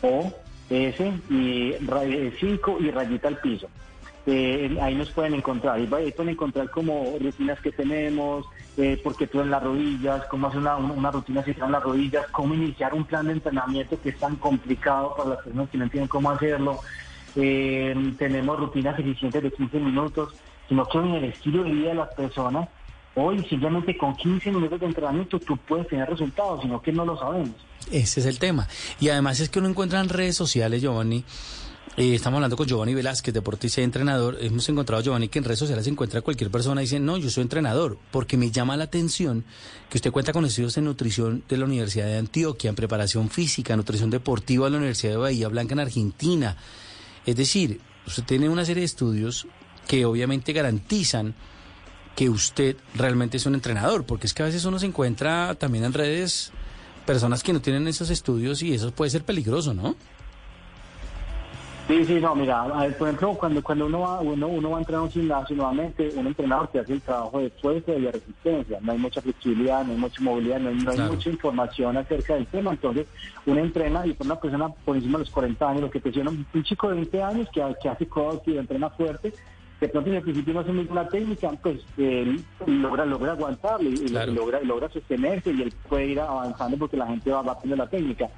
O 0.03 0.33
S 0.71 1.13
y 1.31 1.75
5 2.41 2.79
y 2.81 2.91
rayita 2.91 3.29
al 3.29 3.39
piso. 3.39 3.69
Eh, 4.27 4.77
ahí 4.83 4.95
nos 4.95 5.11
pueden 5.11 5.35
encontrar. 5.35 5.77
Ahí 5.77 5.87
pueden 5.87 6.29
encontrar 6.29 6.69
como 6.71 7.17
rutinas 7.21 7.61
que 7.61 7.71
tenemos, 7.71 8.45
eh, 8.77 9.01
por 9.03 9.17
qué 9.17 9.29
en 9.33 9.51
las 9.51 9.63
rodillas, 9.63 10.25
cómo 10.27 10.49
hacer 10.49 10.61
una, 10.61 10.77
una 10.77 11.11
rutina 11.11 11.45
si 11.45 11.53
en 11.53 11.73
las 11.73 11.83
rodillas, 11.83 12.27
cómo 12.33 12.55
iniciar 12.55 12.93
un 12.93 13.05
plan 13.05 13.27
de 13.27 13.35
entrenamiento 13.35 14.01
que 14.01 14.11
es 14.11 14.19
tan 14.19 14.37
complicado 14.37 15.15
para 15.17 15.31
las 15.31 15.39
personas 15.43 15.71
que 15.71 15.79
no 15.79 15.85
entienden 15.85 16.09
cómo 16.09 16.31
hacerlo. 16.31 16.81
Eh, 17.37 17.95
tenemos 18.19 18.59
rutinas 18.59 18.99
eficientes 18.99 19.43
de 19.43 19.53
15 19.53 19.79
minutos, 19.79 20.35
sino 20.69 20.85
que 20.87 20.99
en 20.99 21.15
el 21.15 21.25
estilo 21.25 21.63
de 21.63 21.71
vida 21.71 21.89
de 21.91 21.95
las 21.95 22.15
personas, 22.15 22.69
hoy 23.15 23.45
simplemente 23.45 23.97
con 23.97 24.17
15 24.17 24.51
minutos 24.51 24.81
de 24.81 24.87
entrenamiento 24.87 25.39
tú 25.39 25.57
puedes 25.57 25.87
tener 25.87 26.09
resultados, 26.09 26.63
sino 26.63 26.83
que 26.83 26.93
no 26.93 27.05
lo 27.05 27.17
sabemos. 27.17 27.55
Ese 27.93 28.21
es 28.21 28.27
el 28.27 28.39
tema. 28.39 28.67
Y 28.99 29.09
además 29.09 29.39
es 29.39 29.49
que 29.49 29.61
uno 29.61 29.69
encuentra 29.69 30.01
en 30.01 30.09
redes 30.09 30.37
sociales, 30.37 30.83
Giovanni. 30.83 31.25
Eh, 31.97 32.15
estamos 32.15 32.37
hablando 32.37 32.57
con 32.57 32.67
Giovanni 32.67 32.95
Velázquez, 32.95 33.33
deportista 33.33 33.81
y 33.81 33.85
entrenador. 33.85 34.37
Hemos 34.41 34.69
encontrado, 34.69 35.03
Giovanni, 35.03 35.29
que 35.29 35.39
en 35.39 35.45
redes 35.45 35.61
sociales 35.61 35.85
se 35.85 35.91
encuentra 35.91 36.21
cualquier 36.21 36.51
persona 36.51 36.83
y 36.83 36.85
dice, 36.85 37.01
no, 37.01 37.17
yo 37.17 37.31
soy 37.31 37.43
entrenador, 37.43 37.99
porque 38.11 38.37
me 38.37 38.51
llama 38.51 38.77
la 38.77 38.85
atención 38.85 39.45
que 39.89 39.97
usted 39.97 40.13
cuenta 40.13 40.33
con 40.33 40.45
estudios 40.45 40.77
en 40.77 40.85
nutrición 40.85 41.43
de 41.49 41.57
la 41.57 41.65
Universidad 41.65 42.07
de 42.07 42.19
Antioquia, 42.19 42.69
en 42.69 42.77
preparación 42.77 43.31
física, 43.31 43.77
nutrición 43.77 44.11
deportiva 44.11 44.67
de 44.67 44.73
la 44.73 44.77
Universidad 44.77 45.13
de 45.13 45.19
Bahía 45.19 45.49
Blanca 45.49 45.73
en 45.73 45.81
Argentina. 45.81 46.57
Es 47.25 47.37
decir, 47.37 47.81
usted 48.07 48.25
tiene 48.25 48.49
una 48.51 48.67
serie 48.67 48.83
de 48.83 48.87
estudios 48.87 49.47
que 49.89 50.05
obviamente 50.05 50.53
garantizan 50.53 51.35
que 52.15 52.29
usted 52.29 52.77
realmente 52.95 53.39
es 53.39 53.47
un 53.47 53.55
entrenador, 53.55 54.05
porque 54.05 54.27
es 54.27 54.35
que 54.35 54.43
a 54.43 54.47
veces 54.47 54.65
uno 54.65 54.79
se 54.79 54.87
encuentra 54.87 55.55
también 55.55 55.85
en 55.85 55.93
redes 55.95 56.53
personas 57.07 57.43
que 57.43 57.53
no 57.53 57.63
tienen 57.63 57.89
esos 57.89 58.11
estudios 58.11 58.63
y 58.63 58.75
eso 58.75 58.91
puede 58.91 59.11
ser 59.11 59.25
peligroso, 59.25 59.73
¿no? 59.73 59.97
Sí, 61.87 62.05
sí, 62.05 62.15
no, 62.21 62.35
mira, 62.35 62.63
a 62.63 62.83
ver, 62.83 62.97
por 62.99 63.07
ejemplo, 63.07 63.35
cuando, 63.35 63.63
cuando 63.63 63.87
uno, 63.87 64.01
va, 64.01 64.21
uno, 64.21 64.49
uno 64.49 64.71
va 64.71 64.79
a 64.79 64.81
entrenar 64.81 65.03
a 65.03 65.05
un 65.05 65.11
gimnasio, 65.11 65.55
nuevamente, 65.55 66.11
un 66.17 66.27
entrenador 66.27 66.69
que 66.71 66.81
hace 66.81 66.95
el 66.95 67.01
trabajo 67.01 67.39
de 67.39 67.51
fuerza 67.51 67.93
y 67.93 68.01
de 68.01 68.11
resistencia. 68.11 68.79
No 68.83 68.91
hay 68.91 68.99
mucha 68.99 69.23
flexibilidad, 69.23 69.85
no 69.85 69.93
hay 69.93 69.99
mucha 69.99 70.21
movilidad, 70.21 70.59
no 70.59 70.71
hay, 70.71 70.75
no 70.75 70.91
hay 70.91 70.97
Claro. 70.97 71.13
mucha 71.13 71.31
información 71.31 71.97
acerca 71.97 72.35
del 72.35 72.47
tema. 72.49 72.73
Entonces, 72.73 73.07
uno 73.47 73.61
entrena 73.61 74.05
y 74.05 74.15
por 74.15 74.27
una 74.27 74.35
persona 74.41 74.69
por 74.69 74.97
encima 74.97 75.19
de 75.19 75.25
los 75.25 75.31
40 75.31 75.69
años, 75.69 75.83
lo 75.83 75.91
que 75.91 76.01
te 76.01 76.21
un 76.21 76.45
un 76.53 76.63
chico 76.65 76.89
de 76.89 76.95
20 76.97 77.23
años 77.23 77.49
que, 77.53 77.63
que 77.81 77.89
hace 77.89 78.09
crossfit, 78.09 78.57
entrena 78.57 78.91
fuerte, 78.91 79.33
de 79.81 79.89
pronto 79.89 80.09
en 80.11 80.17
el 80.17 80.23
principio 80.23 80.55
no 80.55 80.63
bien 80.65 80.89
la 80.95 81.09
técnica, 81.09 81.51
pues 81.63 81.81
él 81.99 82.43
logra, 82.67 83.05
logra 83.05 83.33
aguantarle 83.33 83.91
y, 83.91 83.97
Claro. 84.07 84.33
logra, 84.33 84.61
logra 84.63 84.89
sostenerse 84.89 85.51
y 85.53 85.63
él 85.63 85.73
puede 85.89 86.07
ir 86.07 86.21
avanzando 86.21 86.77
porque 86.79 86.97
la 86.97 87.07
gente 87.07 87.31
va, 87.31 87.43
va 87.43 87.53
aprendiendo 87.53 87.85
la 87.85 87.91
técnica. 87.91 88.29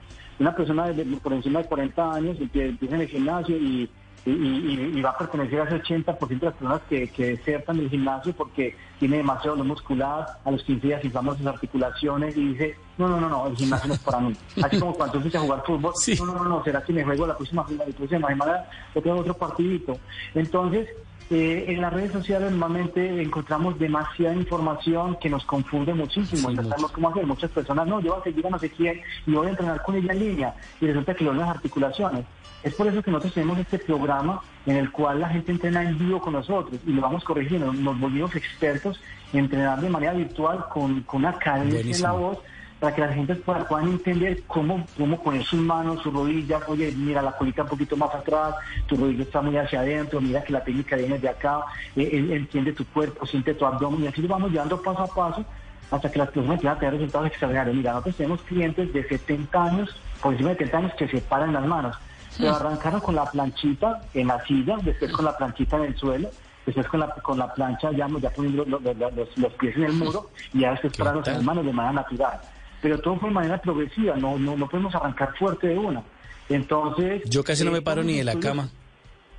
Una 0.40 0.54
persona 0.54 0.88
de, 0.88 1.04
por 1.16 1.32
encima 1.32 1.60
de 1.62 1.66
40 1.68 2.12
años 2.14 2.38
empie- 2.38 2.68
empieza 2.70 2.94
en 2.96 3.00
el 3.02 3.08
gimnasio 3.08 3.56
y, 3.56 3.88
y, 4.26 4.30
y- 4.30 4.92
y 4.96 5.00
va 5.02 5.10
a 5.10 5.18
pertenecer 5.18 5.60
a 5.60 5.64
ese 5.64 5.76
80% 5.82 6.28
de 6.28 6.46
las 6.46 6.54
personas 6.54 6.82
que, 6.88 7.08
que 7.08 7.26
desertan 7.36 7.78
del 7.78 7.88
gimnasio 7.88 8.32
porque 8.34 8.76
tiene 8.98 9.18
demasiado 9.18 9.52
dolor 9.56 9.66
muscular, 9.68 10.26
a 10.44 10.50
los 10.50 10.62
15 10.64 10.86
días 10.88 11.04
inflamos 11.04 11.38
sus 11.38 11.46
articulaciones 11.46 12.36
y 12.36 12.48
dice, 12.48 12.76
no, 12.98 13.08
no, 13.08 13.20
no, 13.20 13.28
no, 13.28 13.46
el 13.46 13.56
gimnasio 13.56 13.88
no 13.88 13.94
es 13.94 14.00
para 14.00 14.20
mí. 14.20 14.34
Así 14.62 14.78
como 14.78 14.94
cuando 14.94 15.16
empiezas 15.16 15.40
a 15.40 15.44
jugar 15.44 15.62
fútbol, 15.64 15.92
Sí. 15.96 16.14
no, 16.18 16.26
no, 16.26 16.34
no, 16.34 16.44
no, 16.44 16.64
será 16.64 16.82
que 16.82 16.92
me 16.92 17.04
juego 17.04 17.26
la 17.28 17.36
próxima, 17.36 17.64
la 17.70 17.84
próxima 17.84 18.28
semana 18.28 18.64
otro, 18.94 19.16
otro 19.16 19.34
partidito. 19.34 19.98
Entonces, 20.34 20.88
eh, 21.30 21.66
en 21.68 21.82
las 21.82 21.92
redes 21.92 22.12
sociales 22.12 22.50
normalmente 22.50 23.22
encontramos 23.22 23.78
demasiada 23.78 24.34
información 24.34 25.16
que 25.20 25.28
nos 25.28 25.44
confunde 25.44 25.92
muchísimo 25.92 26.48
Sí, 26.48 26.54
y 26.54 26.56
no 26.56 26.62
sabemos 26.62 26.92
cómo 26.92 27.10
hacer. 27.10 27.26
Muchas 27.26 27.50
personas, 27.50 27.86
no, 27.86 28.00
yo 28.00 28.12
voy 28.12 28.20
a 28.20 28.24
seguir 28.24 28.46
a 28.46 28.50
no 28.50 28.58
sé 28.58 28.70
quién 28.70 29.00
y 29.26 29.32
voy 29.32 29.46
a 29.46 29.50
entrenar 29.50 29.82
con 29.82 29.96
ella 29.96 30.12
en 30.12 30.18
línea 30.18 30.54
y 30.80 30.86
resulta 30.86 31.14
que 31.14 31.24
duelen 31.24 31.42
las 31.42 31.56
articulaciones. 31.56 32.24
Es 32.62 32.74
por 32.74 32.86
eso 32.86 33.02
que 33.02 33.10
nosotros 33.10 33.34
tenemos 33.34 33.58
este 33.58 33.78
programa 33.78 34.40
en 34.66 34.76
el 34.76 34.90
cual 34.90 35.20
la 35.20 35.28
gente 35.28 35.52
entrena 35.52 35.82
en 35.82 35.98
vivo 35.98 36.20
con 36.20 36.32
nosotros 36.32 36.80
y 36.86 36.92
lo 36.92 37.02
vamos 37.02 37.22
corrigiendo. 37.24 37.72
Nos 37.72 38.00
volvimos 38.00 38.34
expertos 38.34 39.00
en 39.32 39.40
entrenar 39.40 39.80
de 39.80 39.90
manera 39.90 40.14
virtual 40.14 40.64
con, 40.72 41.02
con 41.02 41.20
una 41.20 41.38
cadencia 41.38 41.80
en 41.80 42.02
la 42.02 42.12
voz 42.12 42.38
para 42.80 42.94
que 42.94 43.00
la 43.00 43.12
gente 43.12 43.34
pueda- 43.34 43.66
puedan 43.66 43.88
entender 43.88 44.42
cómo, 44.46 44.86
cómo 44.96 45.20
poner 45.22 45.42
sus 45.44 45.58
manos, 45.60 46.00
sus 46.02 46.12
rodillas, 46.12 46.62
oye, 46.68 46.92
mira 46.96 47.20
la 47.22 47.32
colita 47.32 47.62
un 47.64 47.68
poquito 47.68 47.96
más 47.96 48.14
atrás, 48.14 48.54
tu 48.86 48.96
rodilla 48.96 49.24
está 49.24 49.40
muy 49.42 49.56
hacia 49.56 49.80
adentro, 49.80 50.20
mira 50.20 50.42
que 50.44 50.52
la 50.52 50.62
técnica 50.62 50.94
viene 50.96 51.18
de 51.18 51.28
acá, 51.28 51.60
eh, 51.96 52.02
eh, 52.12 52.36
entiende 52.36 52.72
tu 52.72 52.84
cuerpo, 52.86 53.26
siente 53.26 53.54
tu 53.54 53.66
abdomen, 53.66 54.04
y 54.04 54.06
así 54.06 54.22
lo 54.22 54.28
vamos 54.28 54.52
llevando 54.52 54.80
paso 54.80 55.02
a 55.02 55.06
paso 55.08 55.44
hasta 55.90 56.10
que 56.10 56.18
las 56.18 56.28
personas 56.28 56.54
empiezan 56.56 56.76
a 56.76 56.80
tener 56.80 56.94
resultados 56.94 57.26
extraordinarios. 57.28 57.76
Mira, 57.76 57.90
nosotros 57.92 58.16
tenemos 58.16 58.42
clientes 58.42 58.92
de 58.92 59.08
70 59.08 59.64
años, 59.64 59.96
por 60.22 60.32
encima 60.32 60.50
de 60.50 60.56
70 60.56 60.78
años, 60.78 60.94
que 60.94 61.08
se 61.08 61.20
paran 61.20 61.52
las 61.54 61.66
manos. 61.66 61.96
Pero 62.36 62.50
arrancaron 62.56 63.00
con 63.00 63.14
la 63.16 63.24
planchita 63.28 64.02
en 64.14 64.26
la 64.28 64.44
silla, 64.44 64.76
después 64.82 65.10
con 65.10 65.24
la 65.24 65.36
planchita 65.36 65.78
en 65.78 65.84
el 65.84 65.96
suelo, 65.96 66.30
después 66.66 66.86
con 66.86 67.00
la, 67.00 67.08
con 67.08 67.38
la 67.38 67.52
plancha 67.54 67.90
ya, 67.90 68.06
ya 68.20 68.30
poniendo 68.30 68.64
los, 68.66 68.82
los, 68.82 69.38
los 69.38 69.52
pies 69.54 69.74
en 69.76 69.84
el 69.84 69.92
muro 69.94 70.30
y 70.52 70.60
ya 70.60 70.70
después 70.72 70.92
para 70.94 71.12
los 71.14 71.24
manos 71.42 71.64
de 71.64 71.72
manera 71.72 71.94
natural. 71.94 72.38
Pero 72.82 72.98
todo 73.00 73.16
fue 73.18 73.28
de 73.28 73.34
manera 73.34 73.58
progresiva, 73.60 74.16
no, 74.16 74.38
no, 74.38 74.56
no 74.56 74.68
podemos 74.68 74.94
arrancar 74.94 75.34
fuerte 75.36 75.68
de 75.68 75.78
una. 75.78 76.02
Entonces... 76.48 77.22
Yo 77.28 77.42
casi 77.44 77.64
no 77.64 77.70
me 77.72 77.82
paro 77.82 78.02
ni 78.04 78.18
de 78.18 78.24
la 78.24 78.38
cama. 78.38 78.68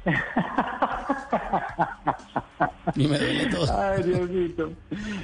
y 2.96 3.08
me 3.08 3.17
duele 3.17 3.46
todo. 3.48 3.67
Ay, 3.79 4.03
Diosito. 4.03 4.72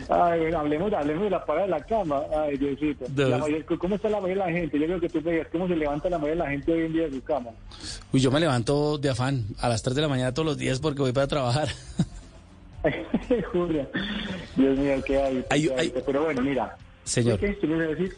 Ay, 0.10 0.40
bueno, 0.42 0.60
hablemos, 0.60 0.94
hablemos 0.94 1.24
de 1.24 1.30
la 1.30 1.46
parada 1.46 1.66
de 1.66 1.72
la 1.72 1.82
cama. 1.86 2.22
Ay, 2.44 2.58
Diosito. 2.58 3.06
La 3.16 3.38
mayor- 3.38 3.66
¿Cómo 3.78 3.96
está 3.96 4.10
la 4.10 4.20
mayoría 4.22 4.46
de 4.46 4.52
la 4.52 4.58
gente? 4.60 4.80
Yo 4.80 4.86
creo 4.86 5.00
que 5.00 5.10
tú 5.10 5.22
me 5.22 5.32
digas, 5.34 5.48
¿cómo 5.52 5.68
se 5.68 5.76
levanta 5.76 6.10
la 6.10 6.18
mayoría 6.18 6.44
de 6.44 6.48
la 6.50 6.52
gente 6.52 6.72
hoy 6.74 6.86
en 6.86 6.94
día 6.94 7.04
de 7.04 7.12
su 7.12 7.24
cama? 7.24 7.50
Uy, 8.12 8.20
yo 8.20 8.32
me 8.32 8.40
levanto 8.40 8.98
de 8.98 9.10
afán 9.10 9.46
a 9.60 9.70
las 9.70 9.82
3 9.84 9.96
de 9.96 10.02
la 10.02 10.08
mañana 10.08 10.34
todos 10.34 10.46
los 10.46 10.58
días 10.58 10.80
porque 10.80 11.02
voy 11.02 11.12
para 11.12 11.28
trabajar. 11.28 11.68
Julia. 13.52 13.88
Dios 14.56 14.78
mío, 14.78 14.94
qué 15.06 15.18
hay. 15.22 15.46
Hay- 15.50 15.68
qué 15.68 15.74
hay- 15.80 15.94
Pero 16.06 16.24
bueno, 16.26 16.42
mira. 16.42 16.78
Señor. 17.06 17.40
¿Qué 17.40 17.54
¿Tú 17.54 17.68
me 17.68 17.76
ibas 17.76 17.88
a 17.88 17.92
decir? 17.92 18.18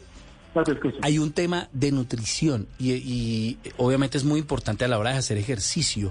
No 0.54 0.64
te 0.64 0.72
escucho. 0.72 0.96
Hay 1.02 1.18
un 1.18 1.30
tema 1.30 1.68
de 1.72 1.92
nutrición 1.92 2.66
y, 2.78 2.92
y 2.94 3.58
obviamente 3.76 4.18
es 4.18 4.24
muy 4.24 4.40
importante 4.40 4.84
a 4.84 4.88
la 4.88 4.98
hora 4.98 5.12
de 5.12 5.18
hacer 5.18 5.38
ejercicio. 5.38 6.10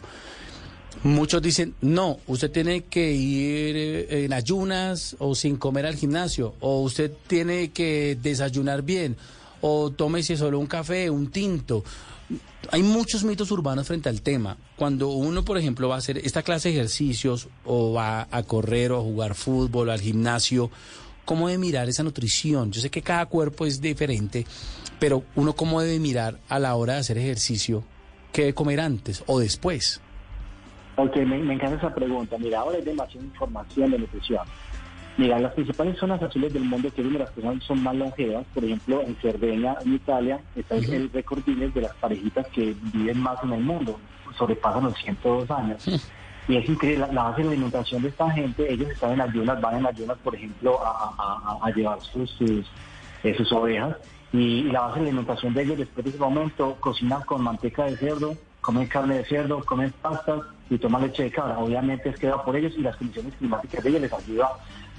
Muchos 1.04 1.42
dicen, 1.42 1.76
no, 1.82 2.20
usted 2.28 2.52
tiene 2.52 2.86
que 2.86 3.12
ir 3.12 3.76
eh, 3.76 4.26
en 4.26 4.34
ayunas 4.34 5.16
o 5.20 5.36
sin 5.36 5.58
comer 5.58 5.86
al 5.86 5.96
gimnasio, 5.96 6.56
o 6.60 6.82
usted 6.82 7.12
tiene 7.28 7.70
que 7.70 8.18
desayunar 8.22 8.82
bien, 8.82 9.16
o 9.62 9.92
tómese 9.92 10.36
solo 10.38 10.60
un 10.60 10.66
café, 10.66 11.10
un 11.10 11.30
tinto. 11.30 11.84
Hay 12.72 12.84
muchos 12.84 13.24
mitos 13.24 13.52
urbanos 13.52 13.88
frente 13.88 14.10
al 14.10 14.22
tema. 14.22 14.58
Cuando 14.76 15.10
uno, 15.10 15.46
por 15.46 15.58
ejemplo, 15.58 15.88
va 15.88 15.96
a 15.96 16.00
hacer 16.00 16.18
esta 16.18 16.42
clase 16.42 16.70
de 16.70 16.76
ejercicios, 16.76 17.48
o 17.64 17.94
va 17.94 18.28
a 18.30 18.44
correr, 18.44 18.92
o 18.92 18.98
a 18.98 19.02
jugar 19.02 19.36
fútbol, 19.36 19.90
o 19.90 19.92
al 19.92 20.02
gimnasio, 20.02 20.72
¿cómo 21.28 21.48
debe 21.50 21.60
mirar 21.60 21.90
esa 21.90 22.04
nutrición? 22.04 22.72
Yo 22.72 22.80
sé 22.80 22.90
que 22.90 23.02
cada 23.02 23.26
cuerpo 23.26 23.66
es 23.66 23.82
diferente, 23.82 24.46
pero 24.98 25.24
uno 25.36 25.52
cómo 25.54 25.82
debe 25.82 26.00
mirar 26.00 26.40
a 26.48 26.58
la 26.58 26.74
hora 26.76 26.94
de 26.94 27.00
hacer 27.02 27.18
ejercicio, 27.18 27.84
qué 28.32 28.44
debe 28.44 28.54
comer 28.54 28.80
antes 28.80 29.24
o 29.28 29.38
después. 29.40 30.02
Ok, 30.96 31.18
me, 31.18 31.38
me 31.40 31.54
encanta 31.56 31.76
esa 31.76 31.94
pregunta. 31.94 32.38
Mira, 32.40 32.62
ahora 32.62 32.78
hay 32.78 32.84
demasiada 32.84 33.26
información 33.26 33.92
de 33.92 34.00
nutrición. 34.00 34.48
Mira, 35.18 35.38
las 35.40 35.54
principales 35.54 35.98
zonas 36.00 36.22
azules 36.24 36.54
del 36.54 36.64
mundo 36.64 36.90
que 36.96 37.04
donde 37.04 37.20
las 37.20 37.32
personas 37.32 37.62
son 37.66 37.84
más 37.84 37.96
longevas, 37.96 38.46
por 38.54 38.64
ejemplo, 38.64 39.02
en 39.02 39.16
Cerdeña, 39.18 39.76
en 39.84 39.96
Italia, 39.96 40.40
está 40.56 40.76
el- 40.78 40.94
el 40.94 41.12
récord 41.12 41.44
de 41.44 41.82
las 41.82 41.94
parejitas 41.96 42.48
que 42.54 42.74
viven 42.94 43.20
más 43.20 43.38
en 43.44 43.52
el 43.54 43.62
mundo, 43.64 44.00
sobrepasan 44.38 44.86
los 44.86 44.96
102 44.98 45.50
años. 45.52 45.84
Y 46.48 46.56
es 46.58 46.70
increíble, 46.70 47.06
la, 47.08 47.14
la 47.14 47.24
base 47.24 47.42
de 47.44 47.50
alimentación 47.50 48.02
de 48.02 48.10
esta 48.10 48.30
gente, 48.32 48.72
ellos 48.72 48.90
están 48.90 49.12
en 49.12 49.22
ayunas, 49.22 49.60
van 49.60 49.78
en 49.78 49.86
ayunas, 49.88 50.18
por 50.20 50.34
ejemplo, 50.36 50.80
a, 50.82 50.90
a- 50.90 51.14
a- 51.18 51.68
a 51.68 51.70
llevar 51.72 52.00
sus, 52.02 52.30
sus, 52.32 52.66
eh, 53.24 53.36
sus 53.36 53.52
ovejas. 53.52 53.98
Y, 54.32 54.38
y 54.60 54.64
la 54.72 54.82
base 54.82 55.00
de 55.02 55.08
alimentación 55.08 55.54
de 55.54 55.64
ellos, 55.64 55.78
después 55.78 56.04
de 56.06 56.10
ese 56.12 56.20
momento, 56.20 56.78
cocinan 56.80 57.22
con 57.24 57.42
manteca 57.42 57.86
de 57.86 57.98
cerdo, 57.98 58.38
comen 58.62 58.88
carne 58.88 59.16
de 59.18 59.26
cerdo, 59.26 59.64
comen 59.66 59.94
pastas 60.02 60.42
y 60.70 60.78
toman 60.78 61.02
leche 61.02 61.24
de 61.24 61.32
cabra. 61.32 61.58
Obviamente 61.60 62.10
es 62.10 62.18
queda 62.18 62.42
por 62.44 62.56
ellos 62.56 62.74
y 62.78 62.82
las 62.82 62.96
condiciones 62.98 63.34
climáticas 63.36 63.84
de 63.84 63.90
ellos 63.90 64.02
les 64.02 64.14
ayuda 64.14 64.50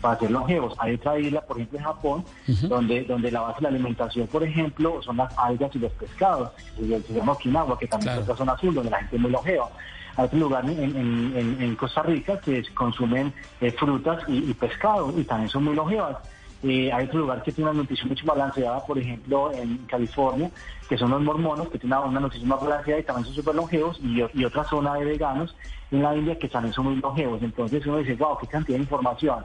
para 0.00 0.19
ser 0.19 0.31
longevos. 0.31 0.75
Hay 0.78 0.95
otra 0.95 1.19
isla, 1.19 1.40
por 1.43 1.57
ejemplo, 1.59 1.78
en 1.78 1.85
Japón, 1.85 2.25
donde, 2.69 3.02
donde 3.05 3.31
la 3.31 3.40
base 3.40 3.57
de 3.59 3.62
la 3.64 3.69
alimentación, 3.69 4.26
por 4.28 4.43
ejemplo, 4.45 5.02
son 5.02 5.17
las 5.19 5.31
algas 5.38 5.75
y 5.75 5.78
los 5.78 5.93
pescados. 5.93 6.50
Y 6.78 6.93
el- 6.93 7.05
Se 7.05 7.12
llama 7.14 7.33
Okinawa, 7.33 7.78
que 7.78 7.87
también 7.87 8.05
Claro. 8.14 8.21
es 8.21 8.25
otra 8.25 8.37
zona 8.37 8.52
azul, 8.52 8.75
donde 8.75 8.90
la 8.90 8.99
gente 8.99 9.17
es 9.17 9.23
muy 9.23 9.31
longeva. 9.31 9.69
Hay 10.18 10.25
otro 10.25 10.38
lugar 10.40 10.64
en, 10.68 10.80
en- 10.82 11.56
en- 11.62 11.76
Costa 11.76 12.02
Rica 12.02 12.40
que 12.40 12.60
consumen 12.75 13.32
eh, 13.60 13.70
frutas 13.70 14.25
y, 14.26 14.52
pescado 14.52 15.14
y 15.16 15.22
también 15.22 15.48
son 15.48 15.62
muy 15.62 15.76
longevas. 15.76 16.16
Eh, 16.64 16.90
hay 16.92 17.06
otro 17.06 17.20
lugar 17.20 17.40
que 17.44 17.52
tiene 17.52 17.70
una 17.70 17.78
nutrición 17.80 18.08
mucho 18.08 18.26
balanceada, 18.26 18.84
por 18.84 18.98
ejemplo, 18.98 19.52
en 19.52 19.76
California, 19.87 20.50
que 20.88 20.98
son 20.98 21.10
los 21.12 21.22
mormonos, 21.22 21.68
que 21.70 21.78
tienen 21.78 21.96
una, 22.00 22.08
una 22.08 22.20
más 22.46 22.60
balanceada 22.60 22.98
y 23.00 23.04
también 23.04 23.26
son 23.26 23.34
súper 23.37 23.54
longevos, 23.54 23.96
y, 24.02 24.20
y 24.34 24.44
otra 24.44 24.64
zona 24.64 24.94
de 24.94 25.04
veganos 25.04 25.54
en 25.92 26.02
la 26.02 26.16
India 26.16 26.37
que 26.37 26.48
también 26.48 26.75
son 26.75 26.87
muy 26.87 26.96
longevos. 26.96 27.40
Entonces 27.40 27.87
uno 27.87 27.98
dice, 27.98 28.16
wow, 28.16 28.37
qué 28.40 28.48
cantidad 28.48 28.76
de 28.76 28.82
información. 28.82 29.44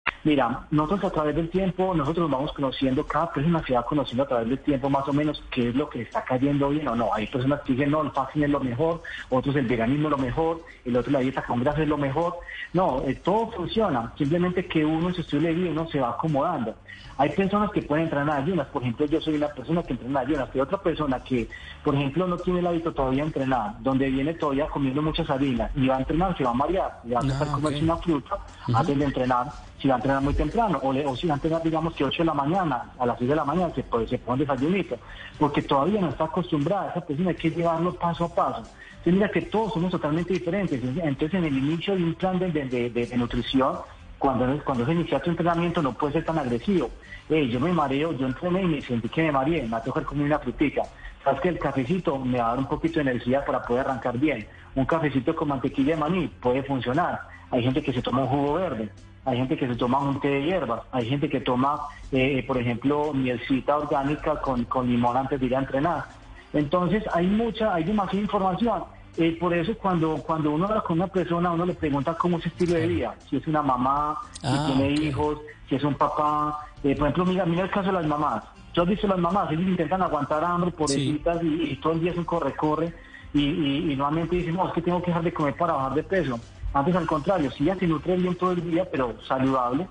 Mira, 0.23 0.67
nosotros 0.69 1.05
a 1.05 1.13
través 1.13 1.35
del 1.35 1.49
tiempo, 1.49 1.95
nosotros 1.95 2.29
vamos 2.29 2.53
conociendo, 2.53 3.03
cada 3.07 3.31
persona 3.33 3.59
se 3.65 3.73
va 3.73 3.83
conociendo 3.83 4.23
a 4.23 4.27
través 4.27 4.49
del 4.49 4.59
tiempo 4.59 4.87
más 4.87 5.07
o 5.07 5.13
menos 5.13 5.43
qué 5.49 5.69
es 5.69 5.75
lo 5.75 5.89
que 5.89 6.01
está 6.03 6.23
cayendo 6.23 6.69
bien 6.69 6.87
o 6.87 6.95
no. 6.95 7.09
Hay 7.13 7.25
personas 7.25 7.61
que 7.61 7.73
dicen, 7.73 7.89
no, 7.89 8.03
el 8.03 8.11
fasting 8.11 8.43
es 8.43 8.49
lo 8.51 8.59
mejor, 8.59 9.01
otros 9.29 9.55
el 9.55 9.65
veganismo 9.65 10.09
es 10.09 10.11
lo 10.11 10.17
mejor, 10.19 10.61
el 10.85 10.95
otro 10.95 11.11
la 11.11 11.19
dieta 11.19 11.41
con 11.41 11.61
grasa 11.61 11.81
es 11.81 11.87
lo 11.87 11.97
mejor. 11.97 12.35
No, 12.73 13.01
eh, 13.07 13.15
todo 13.15 13.49
funciona, 13.51 14.13
simplemente 14.15 14.67
que 14.67 14.85
uno 14.85 15.07
en 15.09 15.15
su 15.15 15.21
estilo 15.21 15.41
de 15.47 15.53
vida 15.53 15.71
uno 15.71 15.87
se 15.89 15.99
va 15.99 16.09
acomodando. 16.11 16.75
Hay 17.17 17.29
personas 17.31 17.71
que 17.71 17.81
pueden 17.81 18.05
entrar 18.05 18.23
en 18.23 18.29
ayunas, 18.29 18.67
por 18.67 18.81
ejemplo, 18.83 19.05
yo 19.07 19.19
soy 19.21 19.35
una 19.35 19.47
persona 19.49 19.83
que 19.83 19.93
entrena 19.93 20.21
en 20.21 20.27
ayunas, 20.29 20.49
pero 20.51 20.63
otra 20.63 20.77
persona 20.81 21.19
que, 21.23 21.47
por 21.83 21.93
ejemplo, 21.95 22.25
no 22.27 22.37
tiene 22.37 22.59
el 22.59 22.67
hábito 22.67 22.93
todavía 22.93 23.23
de 23.23 23.27
entrenar, 23.27 23.73
donde 23.81 24.09
viene 24.09 24.33
todavía 24.35 24.67
comiendo 24.67 25.01
muchas 25.01 25.29
harinas 25.29 25.71
y 25.75 25.87
va 25.87 25.97
a 25.97 25.99
entrenar, 25.99 26.37
se 26.37 26.43
va 26.43 26.51
a 26.51 26.53
marear, 26.53 26.99
le 27.03 27.15
va 27.15 27.21
a 27.21 27.23
Ah, 27.23 27.51
comerse 27.53 27.77
ok. 27.79 27.83
una 27.83 27.97
fruta 27.97 28.37
antes 28.73 28.97
de 28.97 29.05
entrenar, 29.05 29.47
si 29.81 29.87
va 29.87 29.95
a 29.95 29.97
entrenar 29.97 30.21
muy 30.21 30.33
temprano, 30.33 30.79
o, 30.83 30.93
le- 30.93 31.05
o 31.05 31.15
si 31.15 31.27
va 31.27 31.33
a 31.33 31.37
entrenar, 31.37 31.63
digamos, 31.63 31.93
que 31.95 32.03
8 32.03 32.21
de 32.23 32.25
la 32.27 32.33
mañana, 32.33 32.91
a 32.99 33.05
las 33.05 33.17
6 33.17 33.29
de 33.29 33.35
la 33.35 33.45
mañana, 33.45 33.73
se, 33.73 33.83
puede, 33.83 34.07
se 34.07 34.17
pone 34.19 34.33
un 34.43 34.47
desayunito, 34.47 34.97
porque 35.39 35.61
todavía 35.63 35.99
no 36.01 36.09
está 36.09 36.25
acostumbrada, 36.25 36.91
esa 36.91 37.01
persona 37.01 37.29
hay 37.29 37.35
que 37.35 37.49
llevarlo 37.49 37.93
paso 37.95 38.25
a 38.25 38.35
paso. 38.35 38.67
Mira 39.05 39.29
que 39.29 39.41
todos 39.43 39.73
somos 39.73 39.91
totalmente 39.91 40.31
diferentes. 40.33 40.79
Entonces, 40.83 41.33
en 41.33 41.45
el 41.45 41.57
inicio 41.57 41.95
de 41.95 42.03
un 42.03 42.13
plan 42.13 42.37
de, 42.37 42.51
de- 42.51 42.65
de- 42.65 42.89
de- 42.91 43.17
nutrición, 43.17 43.79
cuando, 44.19 44.63
cuando 44.63 44.85
se 44.85 44.91
inicia 44.91 45.19
tu 45.19 45.31
entrenamiento, 45.31 45.81
no 45.81 45.93
puede 45.93 46.13
ser 46.13 46.25
tan 46.25 46.37
agresivo. 46.37 46.91
Eh, 47.27 47.47
yo 47.49 47.59
me 47.59 47.73
mareo, 47.73 48.11
yo 48.13 48.27
entrené 48.27 48.61
y 48.61 48.65
me 48.67 48.81
sentí 48.83 49.09
que 49.09 49.23
me 49.23 49.31
mareé, 49.31 49.63
me 49.63 49.69
va 49.69 49.77
a 49.79 49.83
tocar 49.83 50.03
comer 50.03 50.25
una 50.27 50.37
frutica. 50.37 50.83
Sabes 51.23 51.41
que 51.41 51.49
el 51.49 51.57
cafecito 51.57 52.19
me 52.19 52.37
va 52.37 52.45
a 52.45 52.49
dar 52.49 52.59
un 52.59 52.67
poquito 52.67 52.95
de 52.95 53.09
energía 53.09 53.43
para 53.43 53.63
poder 53.63 53.87
arrancar 53.87 54.19
bien. 54.19 54.45
Un 54.75 54.85
cafecito 54.85 55.35
con 55.35 55.47
mantequilla 55.47 55.95
de 55.95 56.01
maní 56.01 56.27
puede 56.39 56.61
funcionar. 56.63 57.21
Hay 57.49 57.63
gente 57.63 57.81
que 57.81 57.91
se 57.93 58.01
toma 58.03 58.21
un 58.21 58.27
jugo 58.27 58.53
verde, 58.53 58.91
hay 59.25 59.37
gente 59.37 59.57
que 59.57 59.67
se 59.67 59.75
toma 59.75 59.99
un 59.99 60.19
té 60.19 60.27
de 60.29 60.43
hierbas, 60.43 60.81
hay 60.91 61.07
gente 61.07 61.29
que 61.29 61.41
toma, 61.41 61.79
eh, 62.11 62.43
por 62.47 62.57
ejemplo, 62.57 63.13
mielcita 63.13 63.77
orgánica 63.77 64.41
con, 64.41 64.63
con 64.65 64.87
limón 64.87 65.15
antes 65.17 65.39
de 65.39 65.45
ir 65.45 65.55
a 65.55 65.59
entrenar. 65.59 66.05
Entonces 66.53 67.03
hay 67.13 67.27
mucha, 67.27 67.73
hay 67.73 67.83
demasiada 67.83 68.21
información. 68.23 68.83
Eh, 69.17 69.37
por 69.39 69.53
eso 69.53 69.77
cuando, 69.77 70.15
cuando 70.17 70.51
uno 70.51 70.67
habla 70.67 70.81
con 70.81 70.97
una 70.97 71.07
persona, 71.07 71.51
uno 71.51 71.65
le 71.65 71.73
pregunta 71.73 72.13
cómo 72.15 72.37
es 72.37 72.43
su 72.43 72.49
estilo 72.49 72.75
de 72.75 72.87
vida, 72.87 73.15
si 73.29 73.37
es 73.37 73.45
una 73.47 73.61
mamá, 73.61 74.17
Ah, 74.43 74.49
si 74.65 74.73
tiene 74.73 74.93
ok. 74.93 74.99
hijos, 75.01 75.37
si 75.69 75.75
es 75.75 75.83
un 75.83 75.93
papá. 75.95 76.59
Eh, 76.83 76.95
por 76.95 77.07
ejemplo, 77.07 77.25
mira, 77.25 77.45
mira 77.45 77.63
el 77.63 77.69
caso 77.69 77.87
de 77.87 77.93
las 77.93 78.07
mamás. 78.07 78.43
Yo 78.73 78.83
has 78.83 78.87
visto 78.89 79.05
las 79.07 79.19
mamás, 79.19 79.51
ellos 79.51 79.63
intentan 79.67 80.01
aguantar 80.01 80.43
hambre, 80.43 80.71
pobrecitas, 80.71 81.43
y, 81.43 81.71
y 81.71 81.75
todo 81.75 81.93
el 81.93 81.99
día 81.99 82.11
es 82.11 82.17
un 82.17 82.23
corre-corre, 82.23 82.93
y, 83.33 83.41
y, 83.41 83.91
y 83.91 83.95
nuevamente 83.97 84.37
dicen, 84.37 84.55
no, 84.55 84.67
es 84.67 84.73
que 84.73 84.81
tengo 84.81 85.01
que 85.01 85.07
dejar 85.07 85.23
de 85.23 85.33
comer 85.33 85.55
para 85.55 85.73
bajar 85.73 85.93
de 85.93 86.03
peso. 86.03 86.39
Antes, 86.73 86.95
al 86.95 87.05
contrario, 87.05 87.51
si 87.51 87.63
ella 87.63 87.75
se 87.75 87.87
nutre 87.87 88.15
bien 88.15 88.35
todo 88.35 88.53
el 88.53 88.63
día, 88.69 88.87
pero 88.89 89.15
saludable, 89.27 89.87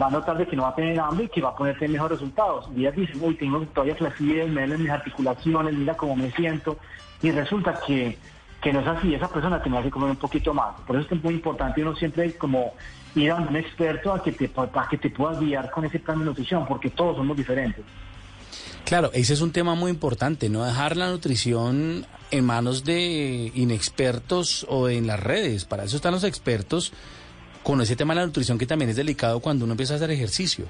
va 0.00 0.06
a 0.06 0.10
notar 0.10 0.38
de 0.38 0.46
que 0.46 0.56
no 0.56 0.62
va 0.62 0.70
a 0.70 0.74
tener 0.74 0.98
hambre 0.98 1.26
y 1.26 1.28
que 1.28 1.42
va 1.42 1.50
a 1.50 1.56
poder 1.56 1.74
tener 1.74 1.90
mejores 1.90 2.18
resultados. 2.18 2.68
Y 2.74 2.80
ellas 2.80 2.96
dicen, 2.96 3.18
uy, 3.20 3.34
tengo 3.34 3.60
todavía 3.66 3.94
flacidez, 3.96 4.48
me 4.48 4.62
duelen 4.62 4.82
mis 4.82 4.90
articulaciones, 4.90 5.74
mira 5.74 5.94
cómo 5.94 6.16
me 6.16 6.30
siento. 6.32 6.78
Y 7.22 7.30
resulta 7.30 7.78
que, 7.86 8.18
que 8.62 8.72
no 8.72 8.80
es 8.80 8.86
así, 8.86 9.14
esa 9.14 9.28
persona 9.28 9.62
tenía 9.62 9.82
que 9.82 9.90
comer 9.90 10.10
un 10.10 10.16
poquito 10.16 10.54
más. 10.54 10.74
Por 10.86 10.96
eso 10.96 11.14
es 11.14 11.22
muy 11.22 11.34
importante 11.34 11.82
uno 11.82 11.94
siempre 11.94 12.34
como 12.36 12.72
ir 13.14 13.30
a 13.30 13.36
un 13.36 13.54
experto 13.54 14.14
a 14.14 14.22
que 14.22 14.32
te, 14.32 14.50
a 14.56 14.88
que 14.88 14.96
te 14.96 15.10
puedas 15.10 15.38
guiar 15.38 15.70
con 15.70 15.84
ese 15.84 15.98
plan 15.98 16.18
de 16.18 16.24
nutrición, 16.24 16.66
porque 16.66 16.88
todos 16.88 17.16
somos 17.16 17.36
diferentes. 17.36 17.84
Claro, 18.84 19.10
ese 19.14 19.32
es 19.32 19.40
un 19.40 19.52
tema 19.52 19.74
muy 19.74 19.90
importante, 19.90 20.48
no 20.48 20.64
dejar 20.64 20.96
la 20.96 21.08
nutrición 21.10 22.04
en 22.30 22.44
manos 22.44 22.84
de 22.84 23.50
inexpertos 23.54 24.66
o 24.68 24.88
en 24.88 25.06
las 25.06 25.20
redes. 25.20 25.64
Para 25.64 25.84
eso 25.84 25.96
están 25.96 26.12
los 26.12 26.24
expertos 26.24 26.92
con 27.62 27.80
ese 27.80 27.96
tema 27.96 28.14
de 28.14 28.20
la 28.20 28.26
nutrición 28.26 28.58
que 28.58 28.66
también 28.66 28.90
es 28.90 28.96
delicado 28.96 29.40
cuando 29.40 29.64
uno 29.64 29.72
empieza 29.74 29.94
a 29.94 29.96
hacer 29.96 30.10
ejercicio. 30.10 30.66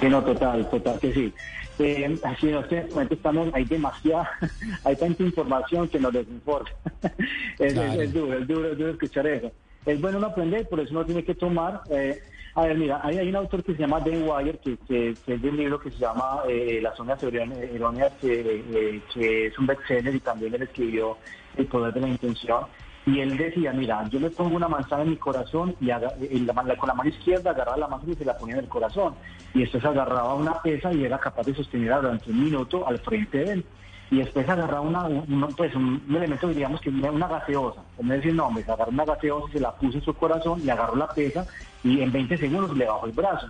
Sí, 0.00 0.08
no, 0.08 0.22
total, 0.22 0.68
total 0.70 0.98
que 1.00 1.12
sí. 1.14 1.32
Eh, 1.78 2.18
así 2.22 2.48
en 2.50 2.58
este 2.58 2.84
momento 2.90 3.14
estamos, 3.14 3.48
hay 3.54 3.64
demasiada, 3.64 4.28
hay 4.84 4.94
tanta 4.96 5.22
información 5.22 5.88
que 5.88 5.98
nos 5.98 6.12
desinforma. 6.12 6.68
es, 7.58 7.72
Claro. 7.72 7.92
es- 7.94 8.08
es 8.08 8.12
duro, 8.14 8.38
es 8.38 8.46
duro, 8.46 8.72
es 8.72 8.78
duro 8.78 8.90
escuchar 8.90 9.26
eso. 9.26 9.50
Es 9.86 10.00
bueno 10.00 10.20
no 10.20 10.26
aprender, 10.28 10.68
por 10.68 10.78
eso 10.80 10.92
uno 10.92 11.04
tiene 11.04 11.24
que 11.24 11.34
tomar. 11.34 11.82
eh, 11.90 12.22
a 12.56 12.62
ver, 12.62 12.78
mira, 12.78 13.00
hay, 13.02 13.18
un 13.28 13.36
autor 13.36 13.64
que 13.64 13.74
se 13.74 13.80
llama 13.80 14.00
Dan 14.00 14.22
Wire, 14.28 14.58
que, 14.58 14.76
que- 14.86 15.14
que 15.26 15.34
es 15.34 15.42
de 15.42 15.48
un 15.48 15.56
libro 15.56 15.80
que 15.80 15.90
se 15.90 15.98
llama 15.98 16.40
eh, 16.48 16.78
Las 16.82 16.96
zonas 16.96 17.20
erróneas, 17.22 18.12
que, 18.20 18.62
eh, 18.72 19.02
que 19.12 19.46
es 19.46 19.58
un 19.58 19.66
bestseller 19.66 20.14
y 20.14 20.20
también 20.20 20.54
él 20.54 20.62
escribió 20.62 21.16
El 21.56 21.66
poder 21.66 21.92
de 21.94 22.00
la 22.02 22.08
intención. 22.08 22.66
Y 23.06 23.20
él 23.20 23.36
decía, 23.36 23.72
mira, 23.72 24.08
yo 24.08 24.18
le 24.18 24.30
pongo 24.30 24.56
una 24.56 24.68
manzana 24.68 25.02
en 25.02 25.10
mi 25.10 25.16
corazón 25.16 25.74
y, 25.80 25.86
la 25.86 26.52
man- 26.54 26.74
con 26.78 26.88
la 26.88 26.94
mano 26.94 27.10
izquierda 27.10 27.50
agarraba 27.50 27.76
la 27.76 27.88
manzana 27.88 28.12
y 28.12 28.16
se 28.16 28.24
la 28.24 28.38
ponía 28.38 28.54
en 28.54 28.60
el 28.62 28.68
corazón. 28.68 29.14
Y 29.52 29.60
después 29.60 29.84
agarraba 29.84 30.34
una 30.34 30.62
pesa 30.62 30.92
y 30.92 31.04
era 31.04 31.18
capaz 31.18 31.44
de 31.44 31.54
sostenerla 31.54 32.00
durante 32.00 32.30
un 32.30 32.42
minuto 32.44 32.86
al 32.86 32.98
frente 33.00 33.38
de 33.38 33.52
él. 33.52 33.64
Y 34.10 34.18
después 34.18 34.48
agarraba 34.48 34.82
una, 34.82 35.04
un, 35.04 35.54
pues 35.56 35.74
un, 35.74 36.02
elemento, 36.08 36.48
diríamos 36.48 36.80
que 36.80 36.90
una 36.90 37.26
gaseosa, 37.26 37.80
como 37.96 38.12
decir 38.12 38.34
nombres, 38.34 38.68
agarró 38.68 38.90
una 38.90 39.04
gaseosa, 39.04 39.52
se 39.52 39.60
la 39.60 39.72
puso 39.72 39.98
en 39.98 40.04
su 40.04 40.14
corazón 40.14 40.60
y 40.64 40.70
agarró 40.70 40.94
la 40.96 41.08
pesa 41.08 41.46
y 41.82 42.00
en 42.00 42.12
20 42.12 42.36
segundos 42.36 42.76
le 42.76 42.86
bajó 42.86 43.06
el 43.06 43.12
brazo. 43.12 43.48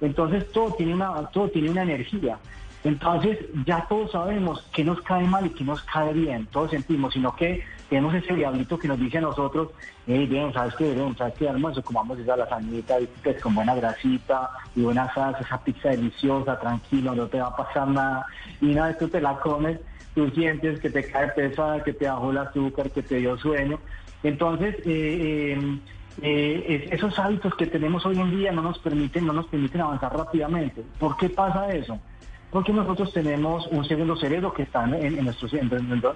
Entonces 0.00 0.50
todo 0.52 0.74
tiene 0.74 0.94
una, 0.94 1.26
todo 1.28 1.48
tiene 1.48 1.70
una 1.70 1.82
energía. 1.82 2.38
Entonces 2.84 3.38
ya 3.64 3.86
todos 3.88 4.12
sabemos 4.12 4.68
qué 4.74 4.84
nos 4.84 5.00
cae 5.00 5.26
mal 5.26 5.46
y 5.46 5.50
qué 5.50 5.64
nos 5.64 5.82
cae 5.84 6.12
bien, 6.12 6.46
todos 6.46 6.70
sentimos, 6.70 7.14
sino 7.14 7.34
que 7.34 7.64
tenemos 7.88 8.14
ese 8.14 8.34
diablito 8.34 8.78
que 8.78 8.88
nos 8.88 8.98
dice 8.98 9.18
a 9.18 9.22
nosotros, 9.22 9.70
hey, 10.06 10.26
bien, 10.26 10.52
¿sabes 10.52 10.74
qué? 10.74 10.92
Bien, 10.92 11.16
¿sabes 11.16 11.34
qué? 11.38 11.48
Almuerzo, 11.48 11.82
comamos 11.82 12.18
esa 12.18 12.36
lasañita 12.36 12.96
pues, 13.22 13.40
con 13.40 13.54
buena 13.54 13.74
grasita 13.74 14.50
y 14.76 14.82
buena 14.82 15.12
salsa, 15.14 15.40
esa 15.40 15.62
pizza 15.62 15.90
deliciosa, 15.90 16.58
tranquilo, 16.58 17.14
no 17.14 17.26
te 17.26 17.40
va 17.40 17.46
a 17.46 17.56
pasar 17.56 17.88
nada. 17.88 18.26
Y 18.60 18.72
una 18.72 18.88
vez 18.88 18.98
tú 18.98 19.08
te 19.08 19.20
la 19.20 19.38
comes, 19.38 19.78
tú 20.14 20.28
sientes 20.30 20.80
que 20.80 20.90
te 20.90 21.06
cae 21.06 21.28
pesada, 21.28 21.82
que 21.82 21.92
te 21.92 22.06
bajó 22.06 22.30
el 22.30 22.38
azúcar, 22.38 22.90
que 22.90 23.02
te 23.02 23.16
dio 23.16 23.36
sueño. 23.38 23.80
Entonces, 24.22 24.76
eh, 24.86 25.56
eh, 25.58 25.78
eh, 26.22 26.64
es- 26.88 26.92
esos 26.94 27.18
hábitos 27.18 27.54
que 27.56 27.66
tenemos 27.66 28.06
hoy 28.06 28.18
en 28.20 28.30
día 28.36 28.52
no 28.52 28.62
nos 28.62 28.78
permiten, 28.78 29.26
no 29.26 29.32
nos 29.32 29.46
permiten 29.48 29.80
avanzar 29.80 30.16
rápidamente. 30.16 30.82
¿Por 30.98 31.16
qué 31.16 31.28
pasa 31.28 31.72
eso? 31.74 31.98
Porque 32.50 32.72
nosotros 32.72 33.12
tenemos 33.12 33.66
un 33.72 33.84
segundo 33.84 34.14
cerebro 34.16 34.54
que 34.54 34.62
está 34.62 34.84
en, 34.84 34.94
en 34.94 35.24
nuestros, 35.24 35.52
en 35.54 35.68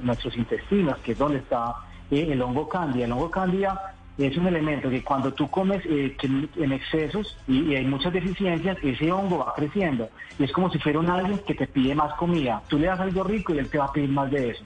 nuestros 0.02 0.37
intestinos, 0.37 0.97
que 0.99 1.12
es 1.12 1.19
donde 1.19 1.38
está 1.38 1.75
eh, 2.11 2.28
el 2.31 2.40
hongo 2.40 2.69
cándida. 2.69 3.07
El 3.07 3.12
hongo 3.12 3.31
cándida 3.31 3.97
es 4.27 4.37
un 4.37 4.47
elemento 4.49 4.91
que 4.91 5.03
cuando 5.05 5.33
tú 5.33 5.49
comes 5.49 5.81
eh, 5.87 6.17
en 6.57 6.73
excesos 6.73 7.37
y, 7.47 7.61
y 7.71 7.77
hay 7.77 7.85
muchas 7.87 8.13
deficiencias, 8.13 8.77
ese 8.83 9.13
hongo 9.13 9.39
va 9.39 9.55
creciendo. 9.55 10.09
Y 10.39 10.45
es 10.45 10.53
como 10.53 10.71
si 10.71 10.79
fuera 10.79 10.99
un 10.99 11.09
alien 11.09 11.39
que 11.47 11.55
te 11.55 11.67
pide 11.67 11.95
más 11.95 12.13
comida. 12.15 12.63
Tú 12.69 12.79
le 12.79 12.87
das 12.89 12.99
algo 13.01 13.23
rico 13.25 13.55
y 13.55 13.59
él 13.59 13.69
te 13.71 13.79
va 13.79 13.85
a 13.87 13.93
pedir 13.93 14.11
más 14.11 14.31
de 14.31 14.51
eso. 14.51 14.65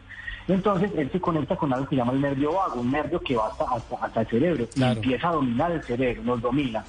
Entonces 0.49 0.91
él 0.97 1.09
se 1.13 1.21
conecta 1.21 1.55
con 1.57 1.73
algo 1.73 1.87
que 1.87 1.97
llama 1.97 2.13
el 2.13 2.21
nervio 2.21 2.53
vago, 2.55 2.81
un 2.81 2.91
nervio 2.91 3.21
que 3.21 3.37
va 3.37 3.47
hasta, 3.49 3.65
hasta, 3.65 3.97
hasta 4.05 4.21
el 4.23 4.27
cerebro 4.27 4.67
Claro. 4.75 4.95
y 4.95 4.97
empieza 4.97 5.29
a 5.29 5.33
dominar 5.33 5.71
el 5.71 5.83
cerebro, 5.83 6.23
nos 6.25 6.41
domina. 6.41 6.85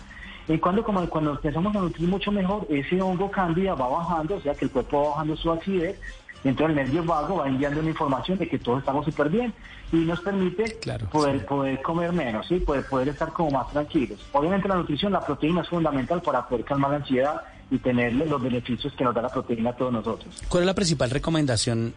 Y 0.48 0.58
cuando, 0.58 0.84
como, 0.84 1.08
cuando 1.10 1.32
empezamos 1.32 1.74
a 1.76 1.80
nutrir 1.80 2.10
mucho 2.10 2.32
mejor, 2.32 2.66
ese 2.70 3.02
hongo 3.02 3.30
cándida 3.32 3.76
va 3.76 3.88
bajando, 3.88 4.36
o 4.36 4.42
sea 4.42 4.54
que 4.56 4.66
el 4.66 4.72
cuerpo 4.72 5.02
va 5.04 5.10
bajando 5.12 5.38
su 5.38 5.52
acidez, 5.52 6.02
y 6.44 6.50
entonces 6.50 6.78
el 6.78 6.84
nervio 6.86 7.04
vago 7.04 7.38
va 7.38 7.48
enviando 7.48 7.80
una 7.80 7.90
información 7.90 8.38
de 8.38 8.48
que 8.50 8.60
todos 8.60 8.80
estamos 8.80 9.06
súper 9.06 9.30
bien 9.30 9.54
y 9.92 9.98
nos 9.98 10.20
permite 10.22 10.78
Claro, 10.80 11.08
poder, 11.10 11.40
sí. 11.40 11.46
poder 11.48 11.82
comer 11.82 12.12
menos, 12.12 12.48
¿sí? 12.48 12.60
poder, 12.60 12.86
poder 12.86 13.10
estar 13.10 13.32
como 13.32 13.52
más 13.52 13.72
tranquilos. 13.72 14.20
Obviamente 14.34 14.68
la 14.68 14.76
nutrición, 14.76 15.14
la 15.14 15.22
proteína 15.26 15.62
es 15.62 15.70
fundamental 15.70 16.22
para 16.22 16.48
poder 16.48 16.66
calmar 16.66 16.92
la 16.92 16.98
ansiedad 16.98 17.42
y 17.72 17.78
tener 17.80 18.14
los 18.14 18.42
beneficios 18.42 18.94
que 18.94 19.04
nos 19.04 19.16
da 19.16 19.22
la 19.22 19.30
proteína 19.30 19.70
a 19.72 19.76
todos 19.76 19.94
nosotros. 19.94 20.42
¿Cuál 20.50 20.64
es 20.64 20.68
la 20.68 20.74
principal 20.76 21.10
recomendación 21.10 21.94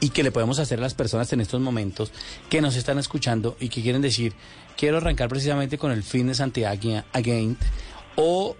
y 0.00 0.08
que 0.10 0.22
le 0.22 0.32
podemos 0.32 0.58
hacer 0.58 0.78
a 0.78 0.82
las 0.82 0.94
personas 0.94 1.30
en 1.32 1.40
estos 1.42 1.60
momentos 1.60 2.10
que 2.48 2.60
nos 2.62 2.74
están 2.76 2.98
escuchando 2.98 3.56
y 3.60 3.68
que 3.68 3.82
quieren 3.82 4.00
decir, 4.02 4.32
quiero 4.76 4.96
arrancar 4.96 5.28
precisamente 5.28 5.76
con 5.78 5.92
el 5.92 6.02
fitness 6.02 6.40
anti-again 6.40 7.56
o 8.16 8.56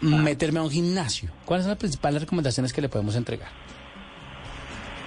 meterme 0.00 0.60
a 0.60 0.62
un 0.62 0.70
gimnasio? 0.70 1.30
¿Cuáles 1.44 1.64
son 1.64 1.70
las 1.70 1.78
principales 1.78 2.22
recomendaciones 2.22 2.72
que 2.72 2.80
le 2.80 2.88
podemos 2.88 3.16
entregar? 3.16 3.48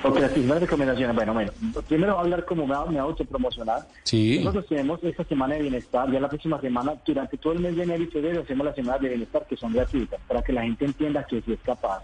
Ok, 0.03 0.19
las 0.19 0.31
primeras 0.31 0.61
recomendaciones. 0.61 1.15
Bueno, 1.15 1.33
bueno, 1.33 1.51
primero 1.87 2.13
voy 2.13 2.19
a 2.19 2.23
hablar 2.23 2.45
como 2.45 2.65
me, 2.65 2.73
va- 2.73 2.85
me 2.85 2.99
autopromocionar. 2.99 3.87
Sí. 4.03 4.39
Nosotros 4.39 4.67
tenemos 4.67 5.03
esta 5.03 5.23
semana 5.25 5.55
de 5.55 5.61
bienestar, 5.63 6.09
ya 6.11 6.19
la 6.19 6.29
próxima 6.29 6.59
semana, 6.61 6.93
durante 7.05 7.37
todo 7.37 7.53
el 7.53 7.59
mes 7.59 7.75
de 7.75 7.83
enero 7.83 8.03
y 8.03 8.07
febrero 8.07 8.41
hacemos 8.41 8.65
las 8.65 8.75
semanas 8.75 9.01
de 9.01 9.09
bienestar 9.09 9.45
que 9.47 9.57
son 9.57 9.73
gratuitas, 9.73 10.19
para 10.27 10.41
que 10.41 10.53
la 10.53 10.63
gente 10.63 10.85
entienda 10.85 11.25
que 11.29 11.41
sí 11.41 11.51
es 11.51 11.59
capaz. 11.61 12.01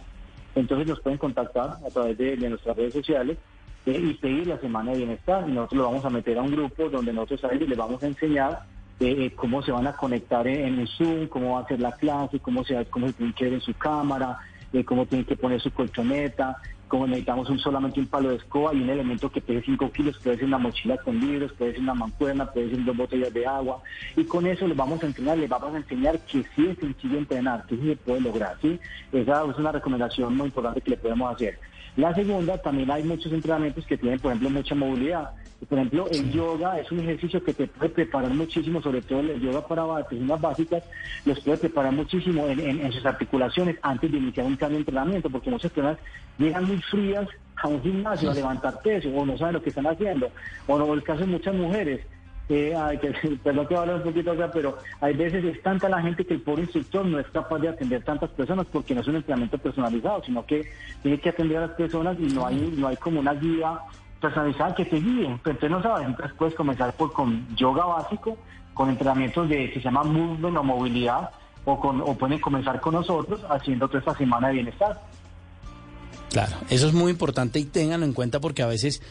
Entonces 0.55 0.87
nos 0.87 0.99
pueden 1.01 1.17
contactar 1.19 1.77
a 1.85 1.89
través 1.91 2.17
de, 2.17 2.35
de 2.37 2.49
nuestras 2.49 2.75
redes 2.75 2.93
sociales 2.93 3.37
eh, 3.85 3.97
y 4.03 4.13
pedir 4.15 4.47
la 4.47 4.57
semana 4.59 4.91
de 4.91 4.97
bienestar 4.97 5.45
y 5.47 5.51
nosotros 5.51 5.77
lo 5.79 5.85
vamos 5.85 6.05
a 6.05 6.09
meter 6.09 6.37
a 6.37 6.41
un 6.41 6.51
grupo 6.51 6.89
donde 6.89 7.13
nosotros 7.13 7.43
a 7.45 7.53
ellos 7.53 7.69
les 7.69 7.77
vamos 7.77 8.01
a 8.03 8.07
enseñar 8.07 8.63
eh, 8.99 9.15
eh, 9.25 9.35
cómo 9.35 9.61
se 9.61 9.71
van 9.71 9.87
a 9.87 9.95
conectar 9.95 10.47
en, 10.47 10.65
en 10.65 10.79
el 10.79 10.87
Zoom, 10.87 11.27
cómo 11.27 11.55
va 11.55 11.61
a 11.61 11.67
ser 11.67 11.79
la 11.81 11.91
clase, 11.93 12.39
cómo 12.39 12.63
se, 12.63 12.85
cómo 12.85 13.07
se 13.07 13.13
tienen 13.13 13.33
que 13.33 13.45
ver 13.45 13.53
en 13.55 13.61
su 13.61 13.73
cámara, 13.73 14.37
eh, 14.71 14.83
cómo 14.85 15.05
tienen 15.05 15.25
que 15.25 15.35
poner 15.35 15.59
su 15.59 15.71
colchoneta, 15.71 16.57
cómo 16.87 17.07
necesitamos 17.07 17.49
un, 17.49 17.59
solamente 17.59 17.99
un 17.99 18.07
palo 18.07 18.29
de 18.29 18.35
escoba 18.35 18.73
y 18.73 18.81
un 18.81 18.89
elemento 18.89 19.31
que 19.31 19.41
pese 19.41 19.65
5 19.65 19.91
kilos, 19.91 20.17
puede 20.19 20.37
ser 20.37 20.45
una 20.45 20.57
mochila 20.57 20.97
con 20.97 21.19
libros, 21.19 21.51
puede 21.53 21.73
ser 21.73 21.81
una 21.81 21.93
mancuerna, 21.93 22.51
puede 22.51 22.69
ser 22.69 22.83
dos 22.85 22.97
botellas 22.97 23.33
de 23.33 23.45
agua. 23.45 23.81
Y 24.15 24.23
con 24.23 24.45
eso 24.45 24.67
les 24.67 24.77
vamos 24.77 25.01
a 25.03 25.07
entrenar, 25.07 25.37
les 25.37 25.49
vamos 25.49 25.73
a 25.73 25.77
enseñar 25.77 26.19
que 26.19 26.43
sí 26.55 26.67
es 26.67 26.77
sencillo 26.77 27.17
entrenar, 27.17 27.65
que 27.65 27.75
sí 27.75 27.87
se 27.87 27.95
puede 27.95 28.21
lograr. 28.21 28.57
¿sí? 28.61 28.79
Esa 29.11 29.43
es 29.49 29.57
una 29.57 29.71
recomendación 29.71 30.35
muy 30.35 30.47
importante 30.47 30.81
que 30.81 30.91
le 30.91 30.97
podemos 30.97 31.33
hacer. 31.33 31.59
La 31.97 32.13
segunda, 32.13 32.61
también 32.61 32.91
hay 32.91 33.03
muchos 33.03 33.31
entrenamientos 33.31 33.85
que 33.85 33.97
tienen, 33.97 34.19
por 34.19 34.31
ejemplo, 34.31 34.49
mucha 34.49 34.75
movilidad. 34.75 35.31
Por 35.67 35.77
ejemplo, 35.79 36.07
el 36.11 36.31
yoga 36.31 36.79
es 36.79 36.91
un 36.91 36.99
ejercicio 36.99 37.43
que 37.43 37.53
te 37.53 37.65
puede 37.67 37.89
preparar 37.89 38.29
muchísimo, 38.31 38.81
sobre 38.81 39.01
todo 39.01 39.21
el 39.21 39.39
yoga 39.41 39.65
para 39.65 40.03
personas 40.07 40.39
básicas, 40.41 40.83
los 41.25 41.39
puede 41.39 41.57
preparar 41.57 41.91
muchísimo 41.93 42.45
en, 42.47 42.59
en- 42.59 42.81
en 42.85 42.91
sus 42.91 43.05
articulaciones 43.05 43.77
antes 43.81 44.11
de 44.11 44.17
iniciar 44.17 44.45
un 44.45 44.57
cambio 44.57 44.77
de 44.77 44.81
entrenamiento, 44.81 45.29
porque 45.29 45.49
muchas 45.49 45.71
personas 45.71 45.97
llegan 46.37 46.65
muy 46.65 46.77
frías 46.81 47.27
a 47.63 47.67
un 47.67 47.81
gimnasio 47.81 48.29
a 48.29 48.33
levantar 48.35 48.79
peso 48.83 49.09
o 49.09 49.25
no 49.25 49.37
saben 49.37 49.53
lo 49.55 49.61
que 49.63 49.69
están 49.69 49.87
haciendo. 49.87 50.29
O 50.67 50.77
no, 50.77 50.93
el 50.93 51.01
caso 51.03 51.21
de 51.21 51.27
muchas 51.27 51.55
mujeres, 51.55 52.01
eh, 52.49 52.75
ay, 52.77 52.97
que, 52.99 53.09
perdón 53.43 53.65
que 53.67 53.75
hablar 53.75 53.95
un 53.95 54.03
poquito 54.03 54.31
acá, 54.33 54.51
pero 54.53 54.77
hay 55.01 55.13
veces 55.15 55.43
es 55.45 55.63
tanta 55.63 55.89
la 55.89 56.01
gente 56.01 56.25
que 56.25 56.33
el 56.35 56.41
pobre 56.41 56.63
instructor 56.63 57.05
no 57.05 57.17
es 57.17 57.25
capaz 57.27 57.57
de 57.59 57.69
atender 57.69 58.03
tantas 58.03 58.29
personas 58.31 58.67
porque 58.71 58.93
no 58.93 59.01
es 59.01 59.07
un 59.07 59.15
entrenamiento 59.15 59.57
personalizado, 59.57 60.21
sino 60.25 60.45
que 60.45 60.69
tiene 61.01 61.17
que 61.19 61.29
atender 61.29 61.57
a 61.57 61.61
las 61.67 61.71
personas 61.71 62.17
y 62.19 62.25
no 62.27 62.45
hay, 62.45 62.55
no 62.77 62.87
hay 62.89 62.97
como 62.97 63.21
una 63.21 63.33
guía 63.33 63.79
personalizada 64.19 64.75
que 64.75 64.85
te 64.85 64.97
guíe. 64.97 65.25
Entonces 65.25 65.69
no 65.69 65.81
sabes, 65.81 66.07
entonces 66.07 66.35
puedes 66.37 66.55
comenzar 66.55 66.93
por 66.93 67.13
con 67.13 67.55
yoga 67.55 67.85
básico, 67.85 68.37
con 68.73 68.89
entrenamientos 68.89 69.47
de 69.49 69.71
que 69.71 69.79
se 69.79 69.85
llama 69.85 70.03
movement 70.03 70.57
o 70.57 70.63
movilidad, 70.63 71.29
o, 71.65 71.79
con, 71.79 72.01
o 72.01 72.15
pueden 72.15 72.39
comenzar 72.39 72.79
con 72.79 72.93
nosotros 72.93 73.41
haciendo 73.49 73.87
toda 73.87 73.99
esta 73.99 74.15
semana 74.15 74.47
de 74.47 74.53
bienestar. 74.55 75.01
Claro, 76.29 76.57
eso 76.69 76.87
es 76.87 76.93
muy 76.93 77.11
importante 77.11 77.59
y 77.59 77.65
ténganlo 77.65 78.05
en 78.05 78.13
cuenta 78.13 78.39
porque 78.39 78.61
a 78.61 78.67
veces 78.67 79.01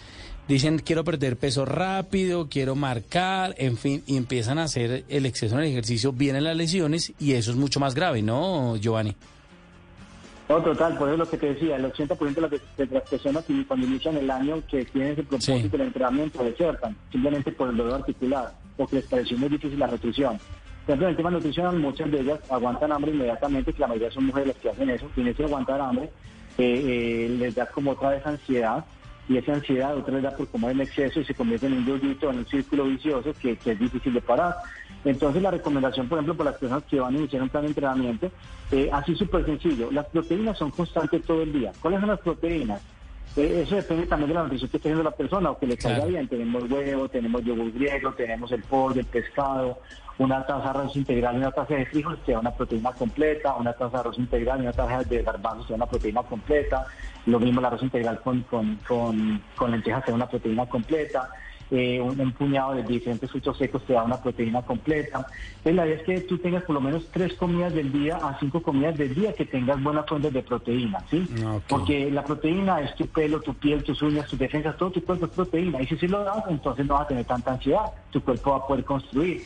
dicen 0.47 0.79
quiero 0.79 1.05
perder 1.05 1.39
peso 1.39 1.65
rápido, 1.65 2.49
quiero 2.49 2.75
marcar, 2.75 3.55
en 3.59 3.77
fin, 3.77 4.03
y 4.07 4.17
empiezan 4.17 4.59
a 4.59 4.65
hacer 4.65 5.05
el 5.09 5.27
exceso 5.27 5.55
en 5.55 5.63
el 5.63 5.71
ejercicio, 5.71 6.13
vienen 6.13 6.45
las 6.45 6.57
lesiones 6.57 7.13
y 7.19 7.33
eso 7.33 7.51
es 7.51 7.57
mucho 7.57 7.81
más 7.81 7.95
grave, 7.95 8.23
¿no, 8.23 8.77
Giovanni? 8.77 9.17
No, 10.49 10.63
total, 10.63 10.99
por 10.99 11.09
eso 11.09 11.17
lo 11.17 11.29
que 11.29 11.39
te 11.39 11.55
decía, 11.55 11.77
el 11.77 11.91
80% 11.91 12.35
de 12.35 12.41
las, 12.43 12.51
de 12.77 12.87
las 12.87 13.03
personas 13.09 13.45
que 13.47 13.67
cuando 13.67 13.87
inician 13.87 14.17
el 14.17 14.31
año 14.31 14.63
que 14.71 14.85
tienen 14.85 15.13
ese 15.13 15.23
propósito 15.23 15.59
Sí. 15.63 15.69
del 15.69 15.81
entrenamiento 15.81 16.45
desertan, 16.45 16.95
simplemente 17.11 17.51
por 17.53 17.71
el 17.71 17.77
dolor 17.79 17.95
articular, 18.01 18.53
porque 18.77 18.97
les 18.97 19.07
pareció 19.07 19.39
muy 19.39 19.49
difícil 19.49 19.79
la 19.79 19.87
nutrición. 19.87 20.39
Por 20.85 20.91
ejemplo, 20.93 21.07
en 21.07 21.11
el 21.13 21.17
tema 21.17 21.31
de 21.31 21.37
nutrición, 21.37 21.81
muchas 21.81 22.11
de 22.11 22.21
ellas 22.21 22.41
aguantan 22.51 22.93
hambre 22.93 23.13
inmediatamente, 23.13 23.73
que 23.73 23.79
la 23.81 23.87
mayoría 23.87 24.11
son 24.11 24.27
mujeres 24.27 24.49
las 24.49 24.57
que 24.59 24.69
hacen 24.69 24.91
eso, 24.91 25.09
ese 25.17 25.45
aguantar 25.45 25.81
hambre 25.81 26.11
eh, 26.59 27.27
eh, 27.29 27.37
les 27.39 27.55
da 27.55 27.65
como 27.67 27.93
otra 27.93 28.11
vez 28.11 28.27
ansiedad, 28.27 28.85
y 29.29 29.37
esa 29.39 29.55
ansiedad 29.55 29.97
otra 29.97 30.15
vez 30.15 30.23
da 30.23 30.37
por 30.37 30.49
comer 30.49 30.73
en 30.73 30.81
exceso 30.83 31.21
y 31.21 31.25
se 31.25 31.35
convierte 31.35 31.67
en 31.67 31.75
un 31.75 31.87
yoyito, 31.87 32.31
en 32.31 32.39
un 32.39 32.47
círculo 32.47 32.85
vicioso 32.85 33.33
que, 33.41 33.57
que 33.57 33.73
es 33.73 33.79
difícil 33.79 34.13
de 34.15 34.21
parar. 34.21 34.55
Entonces 35.05 35.43
la 35.43 35.51
recomendación, 35.51 36.09
por 36.09 36.19
ejemplo, 36.19 36.37
para 36.37 36.51
las 36.51 36.61
personas 36.61 36.85
que 36.85 37.01
van 37.01 37.15
a 37.15 37.19
iniciar 37.19 37.43
un 37.43 37.49
plan 37.49 37.63
de 37.65 37.69
entrenamiento, 37.69 38.31
eh, 38.71 38.89
así 38.93 39.15
súper 39.15 39.45
sencillo, 39.45 39.91
las 39.91 40.07
proteínas 40.07 40.57
son 40.59 40.71
constantes 40.71 41.23
todo 41.25 41.43
el 41.43 41.53
día. 41.53 41.73
¿Cuáles 41.81 42.01
son 42.01 42.09
las 42.11 42.21
proteínas? 42.21 42.83
Eh, 43.37 43.63
eso 43.67 43.75
depende 43.77 44.07
también 44.07 44.29
de 44.29 44.35
la 44.35 44.43
nutrición 44.45 44.71
que 44.71 44.77
esté 44.77 44.89
haciendo 44.91 45.03
la 45.03 45.17
persona 45.17 45.51
o 45.51 45.59
que 45.59 45.67
le 45.67 45.77
caiga 45.77 45.97
Claro. 45.97 46.11
bien. 46.11 46.29
Tenemos 46.29 46.71
huevo, 46.71 47.09
tenemos 47.09 47.43
yogur 47.45 47.73
griego, 47.73 48.13
tenemos 48.13 48.53
el 48.53 48.63
pollo, 48.63 49.01
el 49.01 49.07
pescado, 49.07 49.79
una 50.19 50.47
taza 50.47 50.63
de 50.63 50.71
arroz 50.71 50.97
integral 50.97 51.35
y 51.35 51.39
una 51.39 51.51
taza 51.51 51.75
de 51.75 51.87
frijoles 51.87 52.21
te 52.25 52.33
da 52.33 52.39
una 52.41 52.53
proteína 52.53 52.93
completa, 52.93 53.55
una 53.57 53.73
taza 53.73 53.91
de 53.91 53.99
arroz 53.99 54.19
integral 54.19 54.59
y 54.59 54.63
una 54.63 54.73
taza 54.73 55.03
de 55.03 55.23
garbanzos 55.23 55.67
te 55.67 55.73
da 55.73 55.77
una 55.77 55.87
proteína 55.87 56.23
completa, 56.23 56.87
lo 57.27 57.41
mismo 57.41 57.61
el 57.61 57.67
arroz 57.67 57.83
integral 57.83 58.21
con, 58.21 58.43
con, 58.43 58.77
con, 58.87 59.43
con 59.57 59.71
lentejas 59.71 60.05
te 60.05 60.11
da 60.13 60.17
una 60.17 60.29
proteína 60.29 60.67
completa. 60.67 61.29
eh, 61.71 61.99
un, 62.01 62.21
un 62.21 62.33
puñado 62.33 62.75
de 62.75 62.83
diferentes 62.83 63.31
frutos 63.31 63.57
secos 63.57 63.83
te 63.87 63.95
da 63.95 64.05
una 64.05 64.21
proteína 64.23 64.61
completa. 64.63 65.27
Entonces 65.57 65.75
la 65.75 65.87
idea 65.87 65.97
es 65.97 66.03
que 66.03 66.21
tú 66.21 66.39
tengas 66.39 66.63
por 66.65 66.75
lo 66.75 66.81
menos 66.81 67.09
tres 67.11 67.35
comidas 67.35 67.73
del 67.75 67.91
día 67.91 68.17
a 68.17 68.39
cinco 68.39 68.63
comidas 68.63 68.97
del 68.99 69.15
día 69.15 69.33
que 69.33 69.47
tengas 69.47 69.83
buenas 69.83 70.07
fuentes 70.07 70.33
de 70.33 70.43
proteína, 70.43 71.01
¿sí? 71.11 71.27
Porque 71.67 72.11
la 72.11 72.23
proteína 72.23 72.81
es 72.83 72.95
tu 72.95 73.07
pelo, 73.07 73.41
tu 73.41 73.55
piel, 73.55 73.83
tus 73.83 74.01
uñas, 74.03 74.29
tus 74.29 74.39
defensas, 74.39 74.77
todo 74.77 74.91
tu 74.91 75.03
cuerpo 75.03 75.25
es 75.25 75.33
proteína. 75.33 75.81
Y 75.83 75.87
si 75.87 75.97
sí 75.97 76.07
lo 76.07 76.23
das, 76.23 76.45
entonces 76.49 76.87
no 76.87 76.95
vas 76.95 77.05
a 77.05 77.09
tener 77.09 77.25
tanta 77.25 77.53
ansiedad, 77.53 77.87
tu 78.11 78.21
cuerpo 78.23 78.51
va 78.53 78.57
a 78.59 78.67
poder 78.67 78.85
construir. 78.85 79.43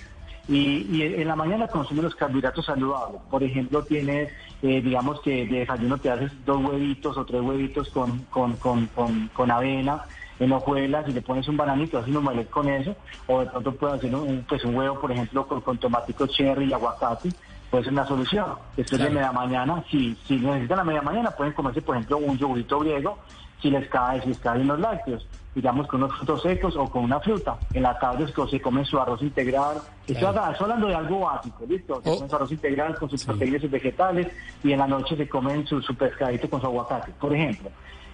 Y, 0.49 0.87
y 0.91 1.03
en 1.03 1.29
la 1.29 1.37
mañana 1.37 1.69
consume 1.69 2.03
los 2.03 2.15
carbohidratos 2.15 2.65
saludables. 2.65 3.21
Por 3.31 3.43
ejemplo, 3.43 3.85
tienes, 3.85 4.33
eh, 4.63 4.81
digamos 4.81 5.21
que 5.21 5.47
de 5.47 5.61
desayuno 5.61 5.99
te 5.99 6.11
haces 6.11 6.33
dos 6.47 6.65
huevitos 6.65 7.17
o 7.19 7.25
tres 7.25 7.43
huevitos 7.43 7.91
con, 7.91 8.21
con, 8.31 8.57
con, 8.57 8.87
con, 8.87 9.29
con 9.29 9.51
avena 9.51 10.05
en 10.41 10.53
hojuelas 10.53 11.07
y 11.09 11.13
le 11.13 11.21
pones 11.21 11.47
un 11.49 11.57
bananito, 11.57 11.99
así 11.99 12.11
no 12.11 12.23
mueles 12.23 12.47
con 12.49 12.69
eso. 12.69 12.97
O 13.27 13.41
de 13.41 13.47
pronto 13.47 13.75
puedes 13.75 13.97
hacer 13.97 14.15
un, 14.15 14.29
un, 14.29 14.45
pues 14.49 14.65
un 14.65 14.75
huevo, 14.75 14.99
por 14.99 15.13
ejemplo, 15.13 15.47
con, 15.47 15.61
con 15.61 15.77
tomático 15.79 16.27
cherry 16.27 16.67
y 16.67 16.73
aguacate. 16.73 17.31
Puede 17.71 17.85
ser 17.85 17.93
una 17.93 18.07
solución. 18.07 18.47
Después 18.75 19.03
de 19.03 19.11
media 19.11 19.31
mañana, 19.31 19.85
si, 19.91 20.17
si 20.27 20.37
necesitan 20.39 20.79
la 20.79 20.85
media 20.85 21.03
mañana, 21.03 21.31
pueden 21.33 21.53
comerse, 21.53 21.83
por 21.83 21.97
ejemplo, 21.97 22.17
un 22.17 22.39
yogurito 22.39 22.79
griego 22.79 23.19
si 23.61 23.71
les 23.71 23.89
cae, 23.89 24.23
si 24.23 24.29
les 24.29 24.39
caen 24.39 24.67
los 24.67 24.79
lácteos, 24.79 25.27
digamos 25.55 25.87
con 25.89 26.03
unos 26.03 26.17
frutos 26.17 26.43
secos 26.43 26.77
o 26.77 26.85
con 26.89 27.05
una 27.05 27.19
fruta. 27.21 27.59
En 27.73 27.83
la 27.83 27.99
tarde 27.99 28.25
es 28.25 28.33
que 28.33 28.47
se 28.49 28.61
comen 28.61 28.85
su 28.85 28.99
arroz 29.01 29.21
integral. 29.23 29.79
Estoy 30.07 30.27
hablando 30.29 30.87
de 30.87 30.95
algo 30.95 31.21
básico, 31.21 31.65
¿listo? 31.69 32.01
Se 32.03 32.11
Oh. 32.11 32.15
comen 32.15 32.31
su 32.31 32.37
arroz 32.37 32.53
integral 32.53 32.97
con 32.99 33.11
sus 33.11 33.25
proteínas 33.25 33.59
y 33.59 33.63
sus 33.63 33.71
vegetales 33.71 34.29
y 34.63 34.73
en 34.73 34.79
la 34.79 34.87
noche 34.87 35.17
se 35.17 35.29
comen 35.29 35.67
su, 35.67 35.81
su 35.83 35.95
pescadito 35.95 36.49
con 36.49 36.61
su 36.61 36.67
aguacate, 36.67 37.13
por 37.21 37.35
ejemplo. 37.35 37.71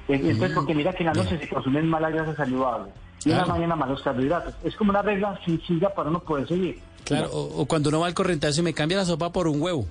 Eh, 0.09 0.15
Entonces, 0.23 0.53
porque 0.55 0.75
mira 0.75 0.93
que 0.93 1.03
en 1.03 1.07
la 1.07 1.13
noche 1.15 1.39
se 1.39 1.49
consumen 1.49 1.89
malas 1.89 2.13
grasas 2.13 2.37
saludables 2.37 2.93
y 3.25 3.31
en 3.31 3.39
la 3.39 3.47
mañana 3.47 3.75
malos 3.77 4.03
carbohidratos. 4.03 4.55
Es 4.63 4.77
como 4.77 4.91
una 4.91 5.03
regla 5.03 5.39
sencilla 5.45 5.89
para 5.95 6.11
uno 6.11 6.21
poder 6.21 6.47
seguir. 6.49 6.79
Claro, 7.05 7.29
o, 7.33 7.63
o 7.63 7.67
cuando 7.67 7.89
uno 7.91 8.01
va 8.01 8.07
al 8.07 8.15
correntazo 8.15 8.61
y 8.61 8.65
me 8.65 8.73
cambia 8.75 8.99
la 8.99 9.05
sopa 9.05 9.31
por 9.33 9.47
un 9.49 9.61
huevo. 9.61 9.87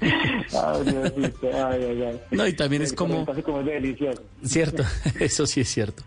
Ay, 0.00 0.84
Diosito, 0.84 1.48
ay, 1.66 1.82
ay, 1.84 2.02
ay. 2.02 2.20
No, 2.30 2.46
y 2.46 2.52
también 2.52 2.82
es 2.82 2.92
como- 2.92 3.26
es 3.30 3.64
delicioso. 3.66 4.22
Cierto, 4.44 4.82
eso 5.20 5.46
sí 5.46 5.60
es 5.60 5.68
cierto. 5.72 6.02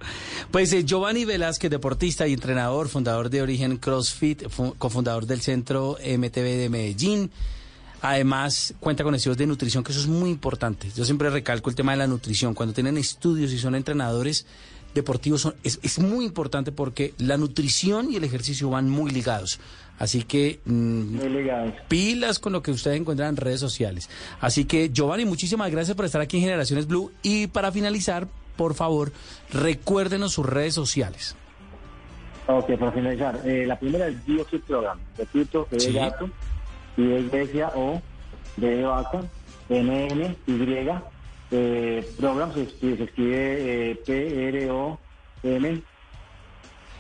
Pues 0.52 0.72
eh, 0.74 0.84
Giovanni 0.84 1.26
Velázquez, 1.26 1.70
deportista 1.72 2.28
y 2.28 2.34
entrenador, 2.34 2.88
fundador 2.90 3.30
de 3.30 3.42
Origen 3.42 3.78
CrossFit, 3.78 4.48
fu- 4.50 4.76
cofundador 4.78 5.26
del 5.26 5.42
Centro 5.42 5.98
MTV 6.04 6.44
de 6.58 6.70
Medellín. 6.70 7.32
Además, 8.02 8.76
cuenta 8.80 9.04
con 9.04 9.16
estudios 9.16 9.38
de 9.38 9.48
nutrición, 9.48 9.84
que 9.84 9.92
eso 9.92 10.02
es 10.02 10.08
muy 10.08 10.30
importante. 10.30 10.88
Yo 10.96 11.04
siempre 11.04 11.30
recalco 11.32 11.70
el 11.72 11.76
tema 11.76 11.94
de 11.94 11.98
la 11.98 12.06
nutrición. 12.08 12.54
Cuando 12.54 12.74
tienen 12.74 12.96
estudios 12.98 13.52
y 13.52 13.58
son 13.58 13.74
entrenadores 13.74 14.46
deportivos, 14.98 15.42
son- 15.42 15.56
es, 15.64 15.80
es 15.82 16.00
muy 16.00 16.26
importante 16.26 16.72
porque 16.72 17.14
la 17.18 17.38
nutrición 17.38 18.12
y 18.12 18.18
el 18.18 18.24
ejercicio 18.24 18.70
van 18.70 18.90
muy 18.90 19.12
ligados. 19.12 19.60
Así 20.00 20.22
que 20.24 20.60
mm, 20.66 21.16
Muy 21.16 21.74
pilas 21.88 22.38
con 22.38 22.54
lo 22.54 22.62
que 22.62 22.70
ustedes 22.72 23.00
encuentran 23.00 23.30
en 23.30 23.38
redes 23.38 23.60
sociales. 23.60 24.10
Así 24.42 24.66
que, 24.66 24.90
Giovanni, 24.92 25.26
muchísimas 25.26 25.72
gracias 25.72 25.96
por 25.96 26.06
estar 26.06 26.22
aquí 26.22 26.38
en 26.38 26.44
Generaciones 26.44 26.86
Blue. 26.88 27.12
Y 27.24 27.48
para 27.48 27.72
finalizar, 27.72 28.28
por 28.58 28.76
favor, 28.76 29.12
recuérdenos 29.52 30.34
sus 30.34 30.46
redes 30.46 30.74
sociales. 30.76 31.36
Ok, 32.48 32.78
para 32.78 32.92
finalizar, 32.92 33.42
eh, 33.44 33.66
la 33.66 33.78
primera 33.80 34.08
es 34.08 34.24
Biofit 34.26 34.64
Program. 34.64 35.00
Repito, 35.18 35.68
G 35.72 35.80
Sí. 35.80 35.94
gato, 35.94 36.30
de 36.96 37.20
iglesia, 37.20 37.72
O, 37.76 38.02
de 38.56 38.84
vaca, 38.84 39.22
N, 39.70 40.08
N, 40.12 40.38
Y, 40.48 40.52
eh, 41.52 42.08
Program, 42.20 42.54
se 42.54 42.64
escribe, 42.64 42.98
se 42.98 43.04
escribe 43.04 43.92
eh, 43.92 43.96
P, 44.06 44.48
R, 44.50 44.72
O, 44.72 45.00
M, 45.44 45.82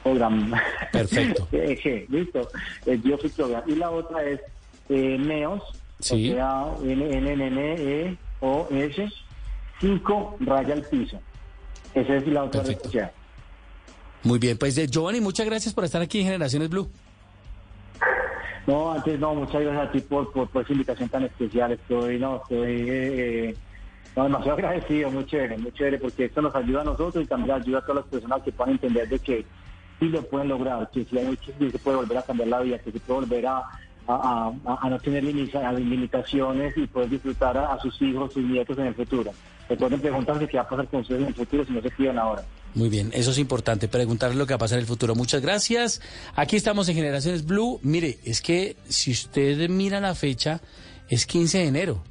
Program. 0.03 0.53
Perfecto. 0.91 1.47
Eh, 1.51 2.05
listo, 2.09 2.47
el 2.85 2.97
Biofit 2.99 3.33
Program. 3.33 3.63
Y 3.67 3.75
la 3.75 3.89
otra 3.91 4.23
es 4.23 4.39
eh, 4.89 5.17
NEOS, 5.19 5.63
Sí. 5.99 6.31
o 6.31 6.35
sea, 6.35 6.65
N, 6.83 7.17
N, 7.17 7.31
N, 7.33 7.47
N, 7.47 7.75
E, 7.77 8.17
O, 8.41 8.67
S, 8.71 9.09
5, 9.81 10.37
raya 10.41 10.73
al 10.73 10.83
piso. 10.83 11.19
Esa 11.93 12.15
es 12.15 12.27
la 12.27 12.43
otra 12.43 12.61
red 12.61 12.67
Perfecto. 12.67 12.85
social. 12.89 13.11
Muy 14.23 14.39
bien, 14.39 14.57
pues 14.57 14.77
eh, 14.77 14.87
Giovanni, 14.87 15.21
muchas 15.21 15.45
gracias 15.45 15.73
por 15.73 15.83
estar 15.85 16.01
aquí 16.01 16.19
en 16.19 16.25
Generaciones 16.25 16.69
Blue. 16.69 16.89
No, 18.65 18.91
antes 18.91 19.17
no, 19.19 19.33
muchas 19.33 19.61
gracias 19.61 19.87
a 19.87 19.91
ti 19.91 20.01
por, 20.01 20.31
por, 20.33 20.49
por 20.49 20.63
esa 20.63 20.73
invitación 20.73 21.07
tan 21.09 21.23
especial. 21.23 21.71
Estoy, 21.71 22.19
no, 22.19 22.37
estoy 22.41 22.85
eh, 22.89 23.55
no, 24.17 24.23
demasiado 24.23 24.53
agradecido, 24.57 25.09
muy 25.11 25.25
chévere, 25.25 25.57
muy 25.57 25.71
chévere, 25.71 25.99
porque 25.99 26.25
esto 26.25 26.41
nos 26.41 26.53
ayuda 26.55 26.81
a 26.81 26.85
nosotros 26.85 27.23
y 27.23 27.27
también 27.27 27.51
ayuda 27.55 27.79
a 27.79 27.81
todas 27.81 27.97
las 28.03 28.05
personas 28.11 28.41
que 28.43 28.51
puedan 28.51 28.73
entender 28.73 29.07
de 29.07 29.19
que 29.19 29.45
sí 29.99 30.05
lo 30.09 30.21
pueden 30.23 30.49
lograr, 30.49 30.89
que 30.91 31.05
sí, 31.05 31.17
hay, 31.17 31.37
que 31.37 31.71
se 31.71 31.79
puede 31.79 31.97
volver 31.97 32.17
a 32.17 32.21
cambiar 32.23 32.49
la 32.49 32.59
vida, 32.61 32.79
que 32.79 32.91
se 32.91 32.99
puede 32.99 33.21
volver 33.21 33.45
a, 33.47 33.57
a, 34.07 34.51
a- 34.65 34.77
a- 34.81 34.89
no 34.89 34.99
tener 34.99 35.23
limita- 35.23 35.71
limitaciones 35.73 36.75
y 36.77 36.87
poder 36.87 37.09
disfrutar 37.09 37.57
a, 37.57 37.73
a 37.73 37.79
sus 37.79 38.01
hijos, 38.01 38.33
sus 38.33 38.43
nietos 38.43 38.77
en 38.77 38.87
el 38.87 38.95
futuro. 38.95 39.31
Recuerden 39.69 39.99
preguntarse 39.99 40.47
qué 40.47 40.57
va 40.57 40.63
a 40.63 40.69
pasar 40.69 40.87
con 40.87 41.01
ustedes 41.01 41.21
en 41.21 41.27
el 41.27 41.33
futuro 41.35 41.65
si 41.65 41.73
no 41.73 41.81
se 41.81 41.91
cuidan 41.91 42.17
ahora. 42.17 42.43
Muy 42.73 42.89
bien, 42.89 43.09
eso 43.13 43.31
es 43.31 43.37
importante, 43.39 43.87
preguntarle 43.87 44.35
lo 44.37 44.45
que 44.45 44.53
va 44.53 44.57
a 44.57 44.59
pasar 44.59 44.77
en 44.77 44.83
el 44.83 44.87
futuro. 44.87 45.13
Muchas 45.15 45.41
gracias. 45.41 45.99
Aquí 46.35 46.55
estamos 46.55 46.87
en 46.89 46.95
Generaciones 46.95 47.45
Blue. 47.45 47.79
Mire, 47.83 48.17
es 48.23 48.41
que 48.41 48.77
si 48.87 49.11
usted 49.11 49.67
mira 49.69 49.99
la 49.99 50.15
fecha, 50.15 50.61
es 51.09 51.25
15 51.25 51.57
de 51.57 51.65
enero. 51.65 52.03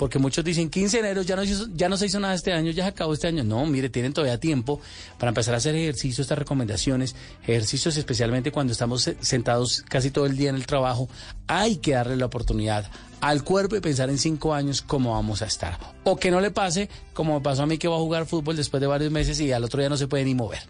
Porque 0.00 0.18
muchos 0.18 0.42
dicen 0.42 0.70
15 0.70 0.96
de 0.96 1.00
enero, 1.02 1.20
ya 1.20 1.36
no, 1.36 1.44
se 1.44 1.50
hizo, 1.50 1.66
ya 1.74 1.90
no 1.90 1.98
se 1.98 2.06
hizo 2.06 2.18
nada 2.18 2.32
este 2.32 2.54
año, 2.54 2.70
ya 2.70 2.84
se 2.84 2.88
acabó 2.88 3.12
este 3.12 3.26
año. 3.26 3.44
No, 3.44 3.66
mire, 3.66 3.90
tienen 3.90 4.14
todavía 4.14 4.40
tiempo 4.40 4.80
para 5.18 5.28
empezar 5.28 5.52
a 5.52 5.58
hacer 5.58 5.74
ejercicios, 5.76 6.20
estas 6.20 6.38
recomendaciones, 6.38 7.14
ejercicios 7.42 7.98
especialmente 7.98 8.50
cuando 8.50 8.72
estamos 8.72 9.02
se- 9.02 9.16
sentados 9.20 9.84
casi 9.86 10.10
todo 10.10 10.24
el 10.24 10.38
día 10.38 10.48
en 10.48 10.56
el 10.56 10.64
trabajo. 10.66 11.10
Hay 11.48 11.76
que 11.76 11.92
darle 11.92 12.16
la 12.16 12.24
oportunidad 12.24 12.90
al 13.20 13.44
cuerpo 13.44 13.76
y 13.76 13.80
pensar 13.80 14.10
en 14.10 14.18
cinco 14.18 14.54
años 14.54 14.82
cómo 14.82 15.12
vamos 15.12 15.42
a 15.42 15.46
estar. 15.46 15.78
O 16.04 16.16
que 16.16 16.30
no 16.30 16.40
le 16.40 16.50
pase, 16.50 16.88
como 17.12 17.34
me 17.34 17.40
pasó 17.40 17.62
a 17.62 17.66
mí 17.66 17.78
que 17.78 17.88
voy 17.88 17.98
a 17.98 18.00
jugar 18.00 18.26
fútbol 18.26 18.56
después 18.56 18.80
de 18.80 18.86
varios 18.86 19.10
meses 19.10 19.40
y 19.40 19.52
al 19.52 19.64
otro 19.64 19.80
día 19.80 19.88
no 19.88 19.96
se 19.96 20.08
puede 20.08 20.24
ni 20.24 20.34
mover. 20.34 20.60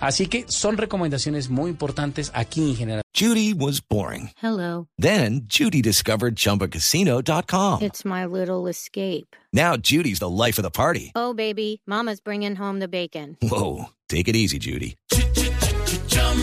Así 0.00 0.26
que 0.26 0.44
son 0.48 0.76
recomendaciones 0.76 1.48
muy 1.48 1.70
importantes 1.70 2.30
aquí 2.34 2.70
en 2.70 2.76
general. 2.76 3.02
Judy 3.14 3.54
was 3.54 3.80
boring. 3.80 4.30
Hello. 4.42 4.88
Then 4.98 5.46
Judy 5.48 5.80
discovered 5.80 6.34
ChumbaCasino.com. 6.34 7.82
It's 7.82 8.04
my 8.04 8.26
little 8.26 8.66
escape. 8.68 9.36
Now 9.52 9.76
Judy's 9.76 10.18
the 10.18 10.28
life 10.28 10.58
of 10.58 10.64
the 10.64 10.70
party. 10.70 11.12
Oh, 11.14 11.32
baby, 11.32 11.80
Mama's 11.86 12.20
bringing 12.20 12.56
home 12.56 12.80
the 12.80 12.88
bacon. 12.88 13.36
Whoa, 13.40 13.90
take 14.08 14.26
it 14.28 14.34
easy, 14.34 14.58
Judy. 14.58 14.96